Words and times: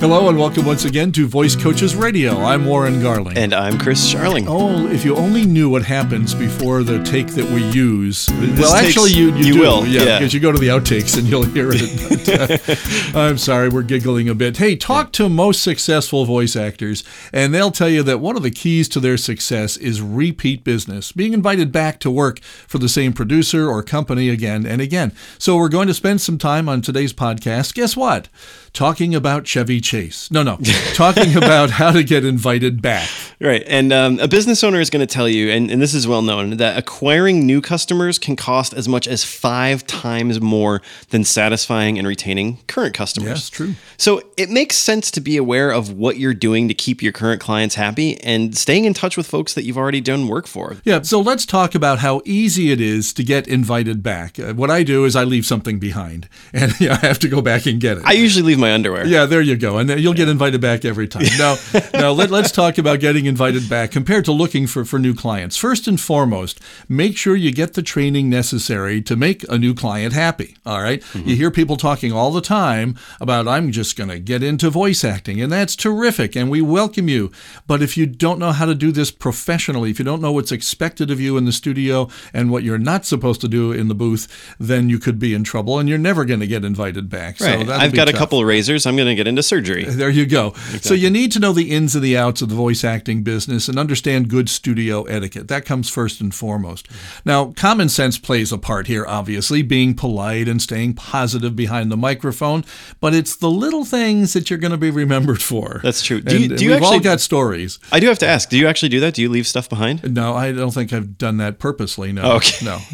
Hello 0.00 0.28
and 0.28 0.36
welcome 0.36 0.66
once 0.66 0.84
again 0.84 1.12
to 1.12 1.26
Voice 1.26 1.54
Coaches 1.54 1.94
Radio. 1.94 2.38
I'm 2.42 2.66
Warren 2.66 3.00
Garling. 3.00 3.38
And 3.38 3.54
I'm 3.54 3.78
Chris 3.78 4.12
Charling. 4.12 4.44
Oh, 4.48 4.86
if 4.88 5.04
you 5.04 5.14
only 5.16 5.46
knew 5.46 5.70
what 5.70 5.82
happens 5.84 6.34
before 6.34 6.82
the 6.82 7.02
take 7.04 7.28
that 7.28 7.48
we 7.50 7.62
use. 7.70 8.26
This 8.26 8.58
well, 8.60 8.72
takes- 8.74 8.88
actually, 8.88 9.12
you, 9.12 9.30
you, 9.36 9.44
you 9.46 9.52
do, 9.54 9.60
will, 9.60 9.86
Yeah, 9.86 10.02
yeah. 10.02 10.18
because 10.18 10.34
you 10.34 10.40
go 10.40 10.50
to 10.52 10.58
the 10.58 10.66
outtakes 10.68 11.16
and 11.16 11.26
you'll 11.28 11.44
hear 11.44 11.70
it. 11.72 12.10
But, 12.24 13.14
uh, 13.14 13.18
I'm 13.18 13.38
sorry, 13.38 13.68
we're 13.68 13.82
giggling 13.82 14.28
a 14.28 14.34
bit. 14.34 14.56
Hey, 14.56 14.76
talk 14.76 15.12
to 15.12 15.28
most 15.28 15.62
successful 15.62 16.24
voice 16.24 16.56
actors, 16.56 17.04
and 17.32 17.54
they'll 17.54 17.70
tell 17.70 17.88
you 17.88 18.02
that 18.02 18.18
one 18.18 18.36
of 18.36 18.42
the 18.42 18.50
keys 18.50 18.88
to 18.90 19.00
their 19.00 19.16
success 19.16 19.76
is 19.76 20.00
repeat 20.02 20.64
business, 20.64 21.12
being 21.12 21.32
invited 21.34 21.70
back 21.70 22.00
to 22.00 22.10
work 22.10 22.40
for 22.42 22.78
the 22.78 22.88
same 22.88 23.12
producer 23.12 23.68
or 23.68 23.82
company 23.82 24.28
again 24.30 24.66
and 24.66 24.80
again. 24.80 25.12
So 25.38 25.56
we're 25.56 25.68
going 25.68 25.86
to 25.88 25.94
spend 25.94 26.20
some 26.22 26.38
time 26.38 26.68
on 26.68 26.80
today's 26.82 27.12
podcast. 27.12 27.74
Guess 27.74 27.96
what? 27.96 28.28
Talking 28.72 29.14
about 29.14 29.44
Chevy 29.46 29.80
Chase. 29.84 30.30
No, 30.30 30.42
no, 30.42 30.58
talking 30.94 31.36
about 31.36 31.70
how 31.70 31.92
to 31.92 32.02
get 32.02 32.24
invited 32.24 32.82
back. 32.82 33.08
Right. 33.40 33.62
And 33.66 33.92
um, 33.92 34.18
a 34.20 34.28
business 34.28 34.64
owner 34.64 34.80
is 34.80 34.90
going 34.90 35.06
to 35.06 35.12
tell 35.12 35.28
you, 35.28 35.50
and, 35.50 35.70
and 35.70 35.80
this 35.82 35.92
is 35.92 36.06
well 36.06 36.22
known, 36.22 36.56
that 36.56 36.78
acquiring 36.78 37.46
new 37.46 37.60
customers 37.60 38.18
can 38.18 38.36
cost 38.36 38.72
as 38.72 38.88
much 38.88 39.06
as 39.06 39.24
five 39.24 39.86
times 39.86 40.40
more 40.40 40.80
than 41.10 41.24
satisfying 41.24 41.98
and 41.98 42.08
retaining 42.08 42.58
current 42.66 42.94
customers. 42.94 43.28
Yes, 43.28 43.50
true. 43.50 43.74
So 43.96 44.22
it 44.36 44.50
makes 44.50 44.76
sense 44.76 45.10
to 45.12 45.20
be 45.20 45.36
aware 45.36 45.70
of 45.70 45.92
what 45.92 46.16
you're 46.16 46.34
doing 46.34 46.68
to 46.68 46.74
keep 46.74 47.02
your 47.02 47.12
current 47.12 47.40
clients 47.40 47.74
happy 47.74 48.18
and 48.22 48.56
staying 48.56 48.84
in 48.86 48.94
touch 48.94 49.16
with 49.16 49.26
folks 49.26 49.54
that 49.54 49.64
you've 49.64 49.78
already 49.78 50.00
done 50.00 50.26
work 50.28 50.46
for. 50.46 50.76
Yeah, 50.84 51.02
so 51.02 51.20
let's 51.20 51.44
talk 51.44 51.74
about 51.74 51.98
how 51.98 52.22
easy 52.24 52.72
it 52.72 52.80
is 52.80 53.12
to 53.14 53.24
get 53.24 53.46
invited 53.46 54.02
back. 54.02 54.38
Uh, 54.38 54.54
what 54.54 54.70
I 54.70 54.82
do 54.82 55.04
is 55.04 55.16
I 55.16 55.24
leave 55.24 55.44
something 55.44 55.78
behind, 55.78 56.28
and 56.52 56.72
yeah, 56.80 56.98
I 57.02 57.06
have 57.06 57.18
to 57.20 57.28
go 57.28 57.42
back 57.42 57.66
and 57.66 57.80
get 57.80 57.98
it. 57.98 58.04
I 58.06 58.12
usually 58.12 58.44
leave 58.44 58.58
my 58.58 58.72
underwear. 58.72 59.06
yeah, 59.06 59.26
there 59.26 59.42
you 59.42 59.56
go, 59.56 59.73
and 59.78 59.88
then 59.88 59.98
you'll 59.98 60.14
get 60.14 60.28
invited 60.28 60.60
back 60.60 60.84
every 60.84 61.08
time. 61.08 61.24
Now, 61.36 61.56
now 61.92 62.12
let, 62.12 62.30
let's 62.30 62.52
talk 62.52 62.78
about 62.78 63.00
getting 63.00 63.26
invited 63.26 63.68
back 63.68 63.90
compared 63.90 64.24
to 64.26 64.32
looking 64.32 64.66
for, 64.66 64.84
for 64.84 64.98
new 64.98 65.14
clients. 65.14 65.56
First 65.56 65.88
and 65.88 66.00
foremost, 66.00 66.60
make 66.88 67.16
sure 67.16 67.34
you 67.34 67.50
get 67.50 67.74
the 67.74 67.82
training 67.82 68.30
necessary 68.30 69.02
to 69.02 69.16
make 69.16 69.44
a 69.48 69.58
new 69.58 69.74
client 69.74 70.12
happy. 70.12 70.56
All 70.64 70.80
right? 70.80 71.02
you 71.14 71.20
mm-hmm. 71.20 71.30
hear 71.30 71.50
people 71.50 71.76
talking 71.76 72.12
all 72.12 72.30
the 72.30 72.40
time 72.40 72.96
about 73.20 73.48
I'm 73.48 73.72
just 73.72 73.96
going 73.96 74.10
to 74.10 74.20
get 74.20 74.42
into 74.42 74.70
voice 74.70 75.04
acting, 75.04 75.40
and 75.40 75.50
that's 75.50 75.74
terrific, 75.74 76.36
and 76.36 76.50
we 76.50 76.62
welcome 76.62 77.08
you. 77.08 77.32
But 77.66 77.82
if 77.82 77.96
you 77.96 78.06
don't 78.06 78.38
know 78.38 78.52
how 78.52 78.66
to 78.66 78.74
do 78.74 78.92
this 78.92 79.10
professionally, 79.10 79.90
if 79.90 79.98
you 79.98 80.04
don't 80.04 80.20
know 80.20 80.32
what's 80.32 80.52
expected 80.52 81.10
of 81.10 81.20
you 81.20 81.36
in 81.36 81.46
the 81.46 81.52
studio 81.52 82.08
and 82.32 82.50
what 82.50 82.62
you're 82.62 82.78
not 82.78 83.04
supposed 83.04 83.40
to 83.40 83.48
do 83.48 83.72
in 83.72 83.88
the 83.88 83.94
booth, 83.94 84.54
then 84.58 84.88
you 84.88 84.98
could 84.98 85.18
be 85.18 85.34
in 85.34 85.44
trouble, 85.44 85.78
and 85.78 85.88
you're 85.88 85.98
never 85.98 86.24
going 86.24 86.40
to 86.40 86.46
get 86.46 86.64
invited 86.64 87.10
back. 87.10 87.40
Right. 87.40 87.66
that'll 87.66 87.72
I've 87.72 87.94
got 87.94 88.08
a 88.08 88.12
couple 88.12 88.40
of 88.40 88.46
razors. 88.46 88.86
I'm 88.86 88.96
going 88.96 89.08
to 89.08 89.14
get 89.14 89.26
into 89.26 89.42
surgery. 89.42 89.63
There 89.94 90.10
you 90.10 90.26
go. 90.26 90.52
So 90.82 90.94
you 90.94 91.08
need 91.10 91.32
to 91.32 91.38
know 91.40 91.52
the 91.52 91.70
ins 91.70 91.94
and 91.94 92.04
the 92.04 92.16
outs 92.16 92.42
of 92.42 92.48
the 92.48 92.54
voice 92.54 92.84
acting 92.84 93.22
business 93.22 93.68
and 93.68 93.78
understand 93.78 94.28
good 94.28 94.48
studio 94.48 95.02
etiquette. 95.04 95.48
That 95.48 95.64
comes 95.64 95.88
first 95.88 96.20
and 96.20 96.34
foremost. 96.34 96.88
Now, 97.24 97.52
common 97.56 97.88
sense 97.88 98.18
plays 98.18 98.52
a 98.52 98.58
part 98.58 98.86
here, 98.86 99.04
obviously, 99.06 99.62
being 99.62 99.94
polite 99.94 100.48
and 100.48 100.60
staying 100.60 100.94
positive 100.94 101.54
behind 101.56 101.90
the 101.90 101.96
microphone, 101.96 102.64
but 103.00 103.14
it's 103.14 103.36
the 103.36 103.50
little 103.50 103.84
things 103.84 104.32
that 104.34 104.50
you're 104.50 104.58
going 104.58 104.72
to 104.72 104.76
be 104.78 104.90
remembered 104.90 105.42
for. 105.42 105.80
That's 105.82 106.02
true. 106.02 106.20
Do 106.20 106.38
you- 106.38 106.44
and 106.50 106.58
do 106.58 106.64
you 106.64 106.70
we've 106.72 106.82
all 106.82 107.00
got 107.00 107.20
stories. 107.20 107.78
I 107.92 108.00
do 108.00 108.08
have 108.08 108.18
to 108.20 108.26
ask, 108.26 108.48
do 108.48 108.58
you 108.58 108.66
actually 108.66 108.88
do 108.90 109.00
that? 109.00 109.14
Do 109.14 109.22
you 109.22 109.28
leave 109.28 109.46
stuff 109.46 109.68
behind? 109.68 110.12
No, 110.14 110.34
I 110.34 110.52
don't 110.52 110.72
think 110.72 110.92
I've 110.92 111.16
done 111.18 111.38
that 111.38 111.58
purposely. 111.58 112.12
No. 112.12 112.32
Okay. 112.36 112.64
No. 112.64 112.78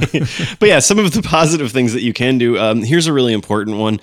but 0.59 0.69
yeah, 0.69 0.79
some 0.79 0.99
of 0.99 1.13
the 1.13 1.23
positive 1.23 1.73
things 1.73 1.93
that 1.93 2.03
you 2.03 2.13
can 2.13 2.39
do. 2.39 2.59
Um, 2.59 2.83
here's 2.83 3.07
a 3.07 3.13
really 3.13 3.33
important 3.33 3.79
one. 3.79 4.01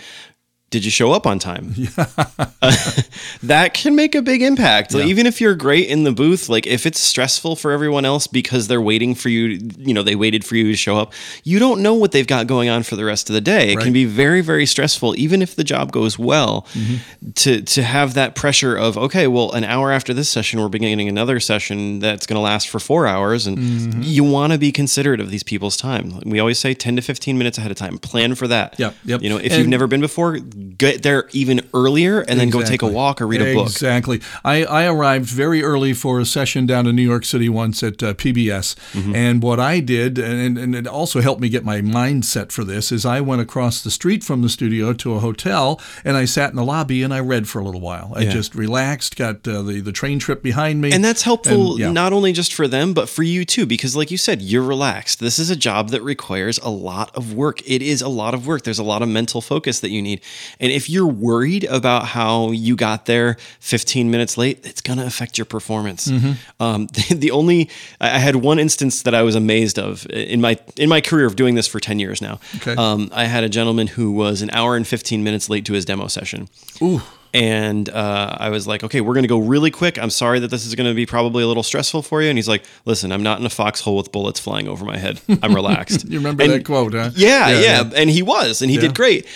Did 0.69 0.83
you 0.83 0.91
show 0.91 1.13
up 1.13 1.25
on 1.25 1.39
time? 1.39 1.73
that 3.43 3.71
can 3.73 3.95
make 3.95 4.15
a 4.15 4.21
big 4.21 4.41
impact. 4.41 4.93
Like, 4.93 5.05
even 5.05 5.25
if 5.25 5.39
you're 5.39 5.55
great 5.55 5.87
in 5.87 6.03
the 6.03 6.11
booth, 6.11 6.49
like 6.49 6.67
if 6.67 6.85
it's 6.85 6.99
stressful 6.99 7.55
for 7.55 7.71
everyone 7.71 8.03
else 8.03 8.27
because 8.27 8.67
they're 8.67 8.81
waiting 8.81 9.15
for 9.15 9.29
you, 9.29 9.59
you 9.77 9.93
know, 9.93 10.03
they 10.03 10.15
waited 10.15 10.43
for 10.43 10.55
you 10.55 10.69
to 10.69 10.75
show 10.77 10.97
up, 10.97 11.13
you 11.45 11.57
don't 11.59 11.81
know 11.81 11.93
what 11.93 12.11
they've 12.11 12.27
got 12.27 12.47
going 12.47 12.67
on 12.67 12.83
for 12.83 12.97
the 12.97 13.05
rest 13.05 13.29
of 13.29 13.33
the 13.33 13.41
day. 13.41 13.71
It 13.71 13.75
Right. 13.77 13.83
can 13.85 13.93
be 13.93 14.03
very, 14.05 14.41
very 14.41 14.65
stressful, 14.65 15.17
even 15.17 15.41
if 15.41 15.55
the 15.55 15.63
job 15.63 15.91
goes 15.91 16.19
well, 16.19 16.65
mm-hmm. 16.73 17.31
to 17.35 17.61
to 17.61 17.83
have 17.83 18.13
that 18.15 18.35
pressure 18.35 18.75
of, 18.75 18.97
okay, 18.97 19.27
well, 19.27 19.51
an 19.53 19.63
hour 19.63 19.91
after 19.91 20.13
this 20.13 20.27
session, 20.27 20.59
we're 20.59 20.67
beginning 20.67 21.07
another 21.07 21.39
session 21.39 21.99
that's 21.99 22.25
going 22.25 22.35
to 22.35 22.41
last 22.41 22.67
for 22.69 22.79
four 22.79 23.07
hours. 23.07 23.47
And 23.47 23.57
mm-hmm. 23.57 24.01
you 24.03 24.23
want 24.25 24.51
to 24.51 24.59
be 24.59 24.71
considerate 24.71 25.21
of 25.21 25.29
these 25.29 25.43
people's 25.43 25.77
time. 25.77 26.19
We 26.25 26.39
always 26.39 26.59
say 26.59 26.73
10 26.73 26.97
to 26.97 27.01
15 27.01 27.37
minutes 27.37 27.57
ahead 27.57 27.71
of 27.71 27.77
time. 27.77 27.97
Plan 27.99 28.35
for 28.35 28.47
that. 28.49 28.77
Yep, 28.77 28.95
yep. 29.05 29.21
You 29.21 29.29
know, 29.29 29.37
if 29.37 29.51
And- 29.51 29.59
you've 29.59 29.67
never 29.69 29.87
been 29.87 30.01
before, 30.01 30.39
get 30.77 31.03
there 31.03 31.27
even 31.31 31.61
earlier 31.73 32.21
and 32.21 32.39
then 32.39 32.49
go 32.49 32.63
take 32.63 32.81
a 32.81 32.87
walk 32.87 33.21
or 33.21 33.27
read 33.27 33.41
a 33.41 33.53
book. 33.53 33.67
Exactly. 33.67 34.21
I, 34.43 34.63
I 34.65 34.85
arrived 34.87 35.25
very 35.25 35.63
early 35.63 35.93
for 35.93 36.19
a 36.19 36.25
session 36.25 36.65
down 36.65 36.87
in 36.87 36.95
New 36.95 37.03
York 37.03 37.25
City 37.25 37.49
once 37.49 37.83
at 37.83 38.01
uh, 38.01 38.13
PBS. 38.13 38.75
Mm-hmm. 38.93 39.15
And 39.15 39.43
what 39.43 39.59
I 39.59 39.79
did, 39.79 40.17
and, 40.17 40.57
and 40.57 40.75
it 40.75 40.87
also 40.87 41.21
helped 41.21 41.41
me 41.41 41.49
get 41.49 41.63
my 41.63 41.81
mindset 41.81 42.51
for 42.51 42.63
this, 42.63 42.91
is 42.91 43.05
I 43.05 43.21
went 43.21 43.41
across 43.41 43.81
the 43.83 43.91
street 43.91 44.23
from 44.23 44.41
the 44.41 44.49
studio 44.49 44.93
to 44.93 45.13
a 45.13 45.19
hotel 45.19 45.79
and 46.03 46.17
I 46.17 46.25
sat 46.25 46.49
in 46.49 46.55
the 46.55 46.65
lobby 46.65 47.03
and 47.03 47.13
I 47.13 47.19
read 47.19 47.47
for 47.47 47.59
a 47.59 47.63
little 47.63 47.81
while. 47.81 48.13
I 48.15 48.21
Yeah. 48.23 48.31
just 48.31 48.55
relaxed, 48.55 49.15
got 49.15 49.47
uh, 49.47 49.61
the, 49.61 49.79
the 49.81 49.91
train 49.91 50.19
trip 50.19 50.41
behind 50.41 50.81
me. 50.81 50.91
And 50.91 51.03
that's 51.03 51.21
helpful 51.21 51.71
And, 51.71 51.79
yeah. 51.79 51.91
not 51.91 52.13
only 52.13 52.33
just 52.33 52.53
for 52.53 52.67
them, 52.67 52.93
but 52.93 53.09
for 53.09 53.23
you 53.23 53.45
too, 53.45 53.65
because 53.65 53.95
like 53.95 54.11
you 54.11 54.17
said, 54.17 54.41
you're 54.41 54.63
relaxed. 54.63 55.19
This 55.19 55.39
is 55.39 55.49
a 55.49 55.55
job 55.55 55.89
that 55.89 56.01
requires 56.01 56.57
a 56.59 56.69
lot 56.69 57.15
of 57.15 57.33
work. 57.33 57.61
It 57.69 57.81
is 57.81 58.01
a 58.01 58.09
lot 58.09 58.33
of 58.33 58.47
work. 58.47 58.63
There's 58.63 58.79
a 58.79 58.83
lot 58.83 59.01
of 59.01 59.09
mental 59.09 59.41
focus 59.41 59.79
that 59.81 59.89
you 59.89 60.01
need. 60.01 60.21
And 60.59 60.71
if 60.71 60.89
you're 60.89 61.07
worried 61.07 61.63
about 61.65 62.05
how 62.05 62.51
you 62.51 62.75
got 62.75 63.05
there 63.05 63.37
15 63.59 64.09
minutes 64.11 64.37
late, 64.37 64.65
it's 64.65 64.81
going 64.81 64.99
to 64.99 65.05
affect 65.05 65.37
your 65.37 65.45
performance. 65.45 66.07
Mm-hmm. 66.07 66.61
Um, 66.63 66.87
the, 66.93 67.15
the 67.15 67.31
only, 67.31 67.69
I 68.01 68.19
had 68.19 68.35
one 68.37 68.59
instance 68.59 69.01
that 69.03 69.13
I 69.15 69.21
was 69.23 69.35
amazed 69.35 69.79
of 69.79 70.05
in 70.09 70.41
my, 70.41 70.57
in 70.77 70.89
my 70.89 71.01
career 71.01 71.25
of 71.25 71.35
doing 71.35 71.55
this 71.55 71.67
for 71.67 71.79
10 71.79 71.99
years 71.99 72.21
now. 72.21 72.39
Okay. 72.57 72.75
Um, 72.75 73.09
I 73.13 73.25
had 73.25 73.43
a 73.43 73.49
gentleman 73.49 73.87
who 73.87 74.11
was 74.11 74.41
an 74.41 74.49
hour 74.51 74.75
and 74.75 74.85
15 74.87 75.23
minutes 75.23 75.49
late 75.49 75.65
to 75.65 75.73
his 75.73 75.85
demo 75.85 76.07
session. 76.07 76.47
Ooh. 76.81 77.01
And 77.33 77.89
uh, 77.89 78.35
I 78.39 78.49
was 78.49 78.67
like, 78.67 78.83
okay, 78.83 79.01
we're 79.01 79.13
going 79.13 79.25
to 79.25 79.27
go 79.27 79.37
really 79.39 79.69
quick. 79.69 79.99
I'm 79.99 80.09
sorry 80.09 80.39
that 80.39 80.49
this 80.49 80.65
is 80.65 80.73
going 80.75 80.89
to 80.89 80.95
be 80.95 81.05
probably 81.05 81.43
a 81.43 81.47
little 81.47 81.61
stressful 81.61 82.01
for 82.01 82.21
you. 82.23 82.29
And 82.29 82.37
he's 82.37 82.47
like, 82.47 82.63
listen, 82.85 83.11
I'm 83.11 83.21
not 83.21 83.39
in 83.39 83.45
a 83.45 83.49
foxhole 83.49 83.97
with 83.97 84.11
bullets 84.11 84.39
flying 84.39 84.67
over 84.67 84.85
my 84.85 84.97
head. 84.97 85.19
I'm 85.43 85.53
relaxed. 85.61 86.07
You 86.07 86.17
remember 86.19 86.43
And- 86.43 86.53
that 86.53 86.65
quote, 86.65 86.93
huh? 86.93 87.11
Yeah, 87.15 87.49
Yeah, 87.49 87.59
yeah, 87.59 87.59
yeah. 87.83 87.91
And 87.95 88.09
he 88.09 88.23
was, 88.23 88.61
and 88.61 88.71
he 88.71 88.77
Yeah. 88.77 88.81
Did 88.83 88.95
great. 88.95 89.27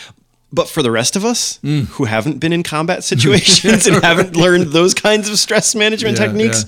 But 0.53 0.67
for 0.67 0.83
the 0.83 0.91
rest 0.91 1.15
of 1.15 1.23
us 1.23 1.59
who 1.63 2.03
haven't 2.05 2.39
been 2.39 2.51
in 2.53 2.63
combat 2.63 3.03
situations 3.11 3.87
and 3.87 4.03
haven't 4.03 4.35
learned 4.35 4.67
those 4.73 4.93
kinds 4.93 5.29
of 5.29 5.39
stress 5.39 5.73
management 5.75 6.17
Yeah, 6.19 6.25
techniques, 6.25 6.65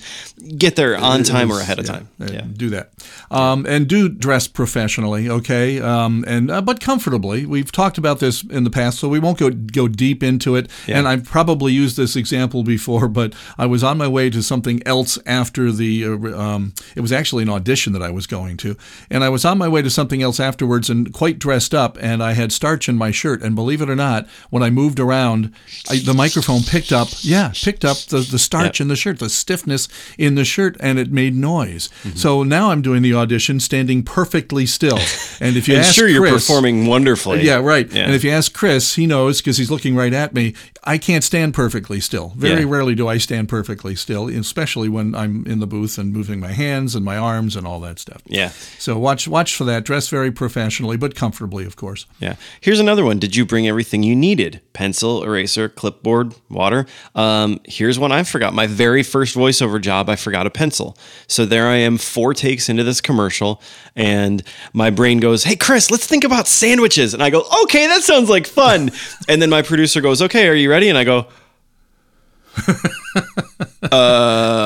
get 0.57 0.75
there 0.75 0.95
on 0.97 1.23
time 1.23 1.51
or 1.51 1.59
ahead 1.59 1.79
of 1.79 1.85
Yeah, 1.85 1.91
time. 1.93 2.09
Yeah. 2.19 2.41
Do 2.41 2.69
that, 2.69 2.91
um, 3.29 3.65
and 3.67 3.87
do 3.87 4.07
dress 4.09 4.47
professionally, 4.47 5.29
okay, 5.29 5.81
um, 5.81 6.23
and 6.27 6.49
uh, 6.49 6.61
but 6.61 6.79
comfortably. 6.79 7.45
We've 7.45 7.71
talked 7.71 7.97
about 7.97 8.19
this 8.19 8.43
in 8.43 8.63
the 8.63 8.69
past, 8.69 8.99
so 8.99 9.09
we 9.09 9.19
won't 9.19 9.37
go 9.37 9.49
go 9.49 9.87
deep 9.87 10.23
into 10.23 10.55
it. 10.55 10.69
And 10.87 11.07
I've 11.07 11.25
probably 11.25 11.73
used 11.73 11.97
this 11.97 12.15
example 12.15 12.63
before, 12.63 13.07
but 13.07 13.33
I 13.57 13.65
was 13.65 13.83
on 13.83 13.97
my 13.97 14.07
way 14.07 14.29
to 14.29 14.41
something 14.41 14.81
else 14.85 15.19
after 15.25 15.71
the. 15.71 16.05
Uh, 16.05 16.39
um, 16.39 16.73
it 16.95 17.01
was 17.01 17.11
actually 17.11 17.43
an 17.43 17.49
audition 17.49 17.93
that 17.93 18.01
I 18.01 18.11
was 18.11 18.27
going 18.27 18.57
to, 18.57 18.75
and 19.09 19.23
I 19.23 19.29
was 19.29 19.43
on 19.45 19.57
my 19.57 19.67
way 19.67 19.81
to 19.81 19.89
something 19.89 20.21
else 20.21 20.39
afterwards, 20.39 20.89
and 20.89 21.11
quite 21.13 21.37
dressed 21.39 21.73
up, 21.73 21.97
and 22.01 22.23
I 22.23 22.33
had 22.33 22.51
starch 22.51 22.87
in 22.87 22.95
my 22.97 23.11
shirt, 23.11 23.41
and 23.41 23.55
believe 23.55 23.72
it 23.81 23.89
or 23.89 23.95
not, 23.95 24.27
when 24.49 24.61
I 24.63 24.69
moved 24.69 24.99
around, 24.99 25.53
I, 25.89 25.97
the 25.99 26.13
microphone 26.13 26.61
picked 26.63 26.91
up, 26.91 27.07
yeah, 27.21 27.51
picked 27.53 27.83
up 27.85 27.97
the 28.09 28.19
the 28.19 28.39
starch 28.39 28.79
Yep. 28.79 28.81
in 28.81 28.87
the 28.89 28.95
shirt, 28.95 29.19
the 29.19 29.29
stiffness 29.29 29.87
in 30.17 30.35
the 30.35 30.45
shirt, 30.45 30.77
and 30.79 30.99
it 30.99 31.11
made 31.11 31.35
noise. 31.35 31.89
Mm-hmm. 32.03 32.17
So 32.17 32.43
now 32.43 32.71
I'm 32.71 32.81
doing 32.81 33.01
the 33.01 33.13
audition 33.13 33.59
standing 33.59 34.03
perfectly 34.03 34.65
still. 34.65 34.99
And 35.39 35.57
if 35.57 35.67
you 35.67 35.75
And 35.75 35.83
ask 35.83 35.95
sure, 35.95 36.07
you're 36.07 36.25
performing 36.29 36.85
wonderfully. 36.85 37.43
yeah, 37.43 37.55
right. 37.55 37.91
Yeah. 37.91 38.03
And 38.03 38.13
if 38.13 38.23
you 38.23 38.31
ask 38.31 38.53
Chris, 38.53 38.95
he 38.95 39.05
knows 39.07 39.41
because 39.41 39.57
he's 39.57 39.69
looking 39.69 39.93
right 39.95 40.13
at 40.13 40.33
me. 40.33 40.53
I 40.85 40.97
can't 40.97 41.23
stand 41.23 41.53
perfectly 41.53 41.99
still. 42.01 42.33
Very 42.35 42.61
Yeah. 42.63 42.67
rarely 42.69 42.93
do 42.95 43.07
I 43.07 43.17
stand 43.17 43.47
perfectly 43.47 43.95
still, 43.95 44.27
especially 44.27 44.89
when 44.89 45.15
I'm 45.15 45.45
in 45.47 45.59
the 45.59 45.67
booth 45.67 45.97
and 45.97 46.11
moving 46.11 46.39
my 46.39 46.51
hands 46.51 46.93
and 46.95 47.05
my 47.05 47.15
arms 47.17 47.55
and 47.55 47.65
all 47.65 47.79
that 47.81 47.99
stuff. 47.99 48.21
Yeah. 48.27 48.51
So 48.79 48.97
watch 48.97 49.27
watch 49.27 49.55
for 49.55 49.63
that. 49.63 49.85
Dress 49.85 50.09
very 50.09 50.31
professionally, 50.31 50.97
but 50.97 51.15
comfortably, 51.15 51.65
of 51.65 51.75
course. 51.77 52.05
Yeah. 52.19 52.35
Here's 52.59 52.79
another 52.81 53.05
one. 53.05 53.17
Did 53.19 53.35
you 53.35 53.45
bring 53.45 53.67
everything 53.67 54.03
you 54.03 54.15
needed? 54.15 54.59
Pencil, 54.73 55.23
eraser, 55.23 55.69
clipboard, 55.69 56.33
water. 56.49 56.85
Um, 57.15 57.61
here's 57.65 57.97
one 57.97 58.11
I 58.11 58.23
forgot. 58.23 58.53
My 58.53 58.67
very 58.67 59.03
first 59.03 59.35
voiceover 59.35 59.79
job, 59.79 60.09
I 60.09 60.15
forgot 60.17 60.47
a 60.47 60.49
pencil. 60.49 60.97
So 61.27 61.45
there 61.45 61.67
I 61.67 61.77
am, 61.77 61.97
four 61.97 62.33
takes 62.33 62.67
into 62.67 62.83
this 62.83 62.99
commercial, 62.99 63.61
and 63.95 64.43
my 64.73 64.89
brain 64.89 65.19
goes, 65.19 65.43
Hey, 65.45 65.55
Chris, 65.55 65.91
let's 65.91 66.07
think 66.07 66.23
about 66.23 66.47
sandwiches. 66.47 67.13
And 67.13 67.23
I 67.23 67.29
go, 67.29 67.45
Okay, 67.63 67.87
that 67.87 68.01
sounds 68.01 68.29
like 68.29 68.47
fun. 68.47 68.91
and 69.29 69.41
then 69.41 69.49
my 69.49 69.61
producer 69.61 70.01
goes, 70.01 70.21
Okay, 70.21 70.47
are 70.47 70.53
you 70.55 70.72
ready? 70.73 70.89
And 70.89 70.97
I 70.97 71.03
go, 71.03 71.27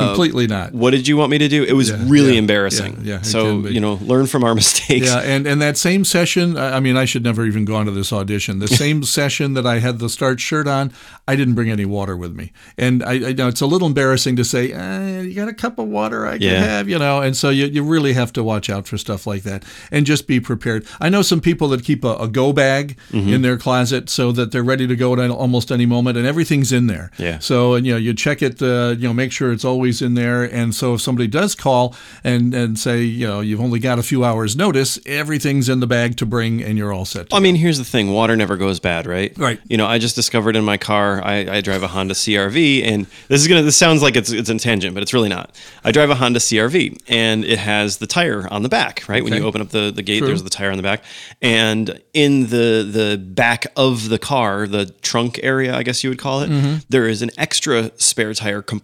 Completely 0.07 0.47
not. 0.47 0.73
What 0.73 0.91
did 0.91 1.07
you 1.07 1.17
want 1.17 1.31
me 1.31 1.37
to 1.39 1.47
do? 1.47 1.63
It 1.63 1.73
was 1.73 1.91
really 1.93 2.33
yeah, 2.33 2.39
embarrassing. 2.39 2.99
yeah, 3.03 3.15
yeah, 3.15 3.21
so 3.21 3.67
you 3.67 3.79
know, 3.79 3.95
learn 4.01 4.27
from 4.27 4.43
our 4.43 4.55
mistakes. 4.61 5.07
Yeah, 5.07 5.19
and, 5.21 5.45
and 5.47 5.61
that 5.61 5.77
same 5.77 6.05
session, 6.05 6.57
I 6.57 6.79
mean, 6.79 6.97
I 6.97 7.05
should 7.05 7.23
never 7.23 7.45
even 7.45 7.65
gone 7.65 7.85
to 7.85 7.91
this 7.91 8.11
audition. 8.13 8.59
The 8.59 8.67
same 8.83 9.03
session 9.03 9.53
that 9.53 9.65
I 9.65 9.79
had 9.79 9.99
the 9.99 10.09
start 10.09 10.39
shirt 10.39 10.67
on, 10.67 10.91
I 11.27 11.35
didn't 11.35 11.55
bring 11.55 11.69
any 11.69 11.85
water 11.85 12.15
with 12.15 12.35
me. 12.35 12.51
And 12.77 13.03
I, 13.03 13.29
I 13.29 13.33
know 13.33 13.47
it's 13.47 13.61
a 13.61 13.65
little 13.67 13.87
embarrassing 13.87 14.35
to 14.37 14.43
say, 14.45 14.71
eh, 14.71 15.21
you 15.21 15.33
got 15.33 15.47
a 15.47 15.53
cup 15.53 15.79
of 15.79 15.87
water 15.87 16.25
I 16.27 16.35
Yeah. 16.35 16.51
can 16.53 16.63
have, 16.63 16.89
you 16.89 16.99
know, 16.99 17.21
and 17.21 17.35
so 17.35 17.49
you, 17.49 17.65
you 17.65 17.83
really 17.83 18.13
have 18.13 18.31
to 18.33 18.43
watch 18.43 18.69
out 18.69 18.87
for 18.87 18.97
stuff 18.97 19.27
like 19.27 19.43
that 19.43 19.63
and 19.91 20.05
just 20.05 20.27
be 20.27 20.39
prepared. 20.39 20.85
I 21.01 21.09
know 21.09 21.21
some 21.21 21.41
people 21.41 21.67
that 21.69 21.83
keep 21.83 22.03
a, 22.03 22.15
a 22.15 22.27
go 22.27 22.53
bag 22.53 22.95
Mm-hmm. 23.11 23.33
in 23.33 23.41
their 23.41 23.57
closet 23.57 24.09
so 24.09 24.31
that 24.33 24.51
they're 24.51 24.63
ready 24.63 24.85
to 24.87 24.95
go 24.95 25.13
at 25.13 25.29
almost 25.31 25.71
any 25.71 25.85
moment 25.85 26.17
and 26.17 26.27
everything's 26.27 26.71
in 26.71 26.87
there. 26.87 27.09
Yeah. 27.17 27.39
So, 27.39 27.73
and, 27.75 27.85
you 27.85 27.93
know, 27.93 27.97
you 27.97 28.13
check 28.13 28.41
it, 28.41 28.61
uh, 28.61 28.86
you 28.97 29.07
know, 29.07 29.13
make 29.13 29.31
sure 29.31 29.51
it's 29.51 29.65
always 29.65 30.01
in 30.01 30.13
there. 30.13 30.43
And 30.43 30.73
so 30.75 30.93
if 30.95 31.01
somebody 31.01 31.27
does 31.27 31.55
call 31.55 31.95
and, 32.23 32.53
and 32.53 32.77
say, 32.77 33.01
you 33.03 33.27
know, 33.27 33.39
you've 33.41 33.61
only 33.61 33.79
got 33.79 33.99
a 33.99 34.03
few 34.03 34.23
hours 34.23 34.55
notice, 34.55 34.99
everything's 35.05 35.69
in 35.69 35.79
the 35.79 35.87
bag 35.87 36.17
to 36.17 36.25
bring 36.25 36.63
and 36.63 36.77
you're 36.77 36.93
all 36.93 37.05
set. 37.05 37.29
to 37.29 37.35
I 37.35 37.39
mean, 37.39 37.55
here's 37.55 37.77
the 37.77 37.83
thing: 37.85 38.11
water 38.11 38.35
never 38.35 38.57
goes 38.57 38.79
bad, 38.79 39.05
right? 39.07 39.37
Right. 39.37 39.59
You 39.67 39.77
know, 39.77 39.85
I 39.87 39.97
just 39.97 40.15
discovered 40.15 40.55
in 40.55 40.63
my 40.63 40.77
car. 40.77 41.21
I, 41.23 41.57
I 41.57 41.61
drive 41.61 41.83
a 41.83 41.87
Honda 41.87 42.13
CRV, 42.13 42.85
and 42.85 43.05
this 43.27 43.41
is 43.41 43.47
gonna. 43.47 43.61
This 43.63 43.77
sounds 43.77 44.01
like 44.01 44.15
it's 44.15 44.31
it's 44.31 44.49
a 44.49 44.57
tangent, 44.57 44.93
but 44.93 45.03
it's 45.03 45.13
really 45.13 45.29
not. 45.29 45.55
I 45.83 45.91
drive 45.91 46.09
a 46.09 46.15
Honda 46.15 46.39
CRV, 46.39 47.01
and 47.07 47.43
it 47.45 47.59
has 47.59 47.97
the 47.97 48.07
tire 48.07 48.47
on 48.51 48.63
the 48.63 48.69
back. 48.69 49.03
Right 49.07 49.23
when 49.23 49.33
you 49.33 49.43
open 49.43 49.61
up 49.61 49.69
the, 49.69 49.91
the 49.91 50.01
gate, 50.01 50.19
True. 50.19 50.27
there's 50.27 50.43
the 50.43 50.49
tire 50.49 50.71
on 50.71 50.77
the 50.77 50.83
back, 50.83 51.03
and 51.41 52.01
in 52.13 52.47
the 52.47 52.87
the 52.89 53.17
back 53.17 53.65
of 53.75 54.09
the 54.09 54.19
car, 54.19 54.67
the 54.67 54.85
trunk 55.01 55.39
area, 55.43 55.75
I 55.75 55.83
guess 55.83 56.03
you 56.03 56.09
would 56.09 56.19
call 56.19 56.41
it, 56.41 56.47
Mm-hmm. 56.47 56.77
there 56.89 57.07
is 57.07 57.21
an 57.21 57.29
extra 57.37 57.91
spare 57.97 58.33
tire 58.33 58.61
compartment. 58.61 58.76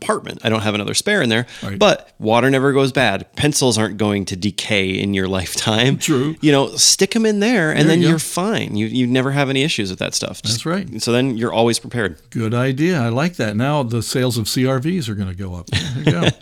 I 0.44 0.50
don't 0.50 0.62
have 0.62 0.76
another 0.76 0.94
spare 0.94 1.22
in 1.22 1.30
there, 1.30 1.46
Right. 1.62 1.78
but 1.80 2.12
water 2.20 2.50
never 2.50 2.74
goes 2.74 2.92
bad. 2.92 3.26
Pencils 3.36 3.78
aren't 3.78 3.98
going 3.98 4.26
to 4.26 4.36
decay 4.36 4.90
in 4.92 5.14
your 5.14 5.28
lifetime. 5.40 5.98
True. 5.98 6.36
You 6.42 6.52
know, 6.52 6.70
stick 6.76 7.12
them 7.12 7.26
in 7.26 7.40
there, 7.40 7.70
and 7.72 7.80
There 7.82 7.88
then 7.96 8.02
you 8.02 8.10
you're 8.10 8.20
fine. 8.20 8.76
You 8.76 8.88
you 8.88 9.08
never 9.08 9.32
have 9.32 9.50
any 9.50 9.64
issues 9.64 9.90
with 9.90 10.00
that 10.00 10.14
stuff. 10.14 10.42
Just- 10.42 10.56
That's 10.56 10.66
right. 10.66 11.02
So 11.02 11.12
then 11.12 11.38
you're 11.38 11.54
always 11.54 11.80
prepared. 11.80 12.18
Good 12.30 12.54
idea. 12.54 13.00
I 13.02 13.10
like 13.10 13.36
that. 13.36 13.56
Now 13.56 13.84
the 13.84 14.02
sales 14.02 14.38
of 14.38 14.46
CRVs 14.46 15.08
are 15.10 15.16
going 15.16 15.30
to 15.30 15.36
go 15.36 15.56
up. 15.56 15.68
There 15.68 16.04
you 16.04 16.12
go. 16.12 16.28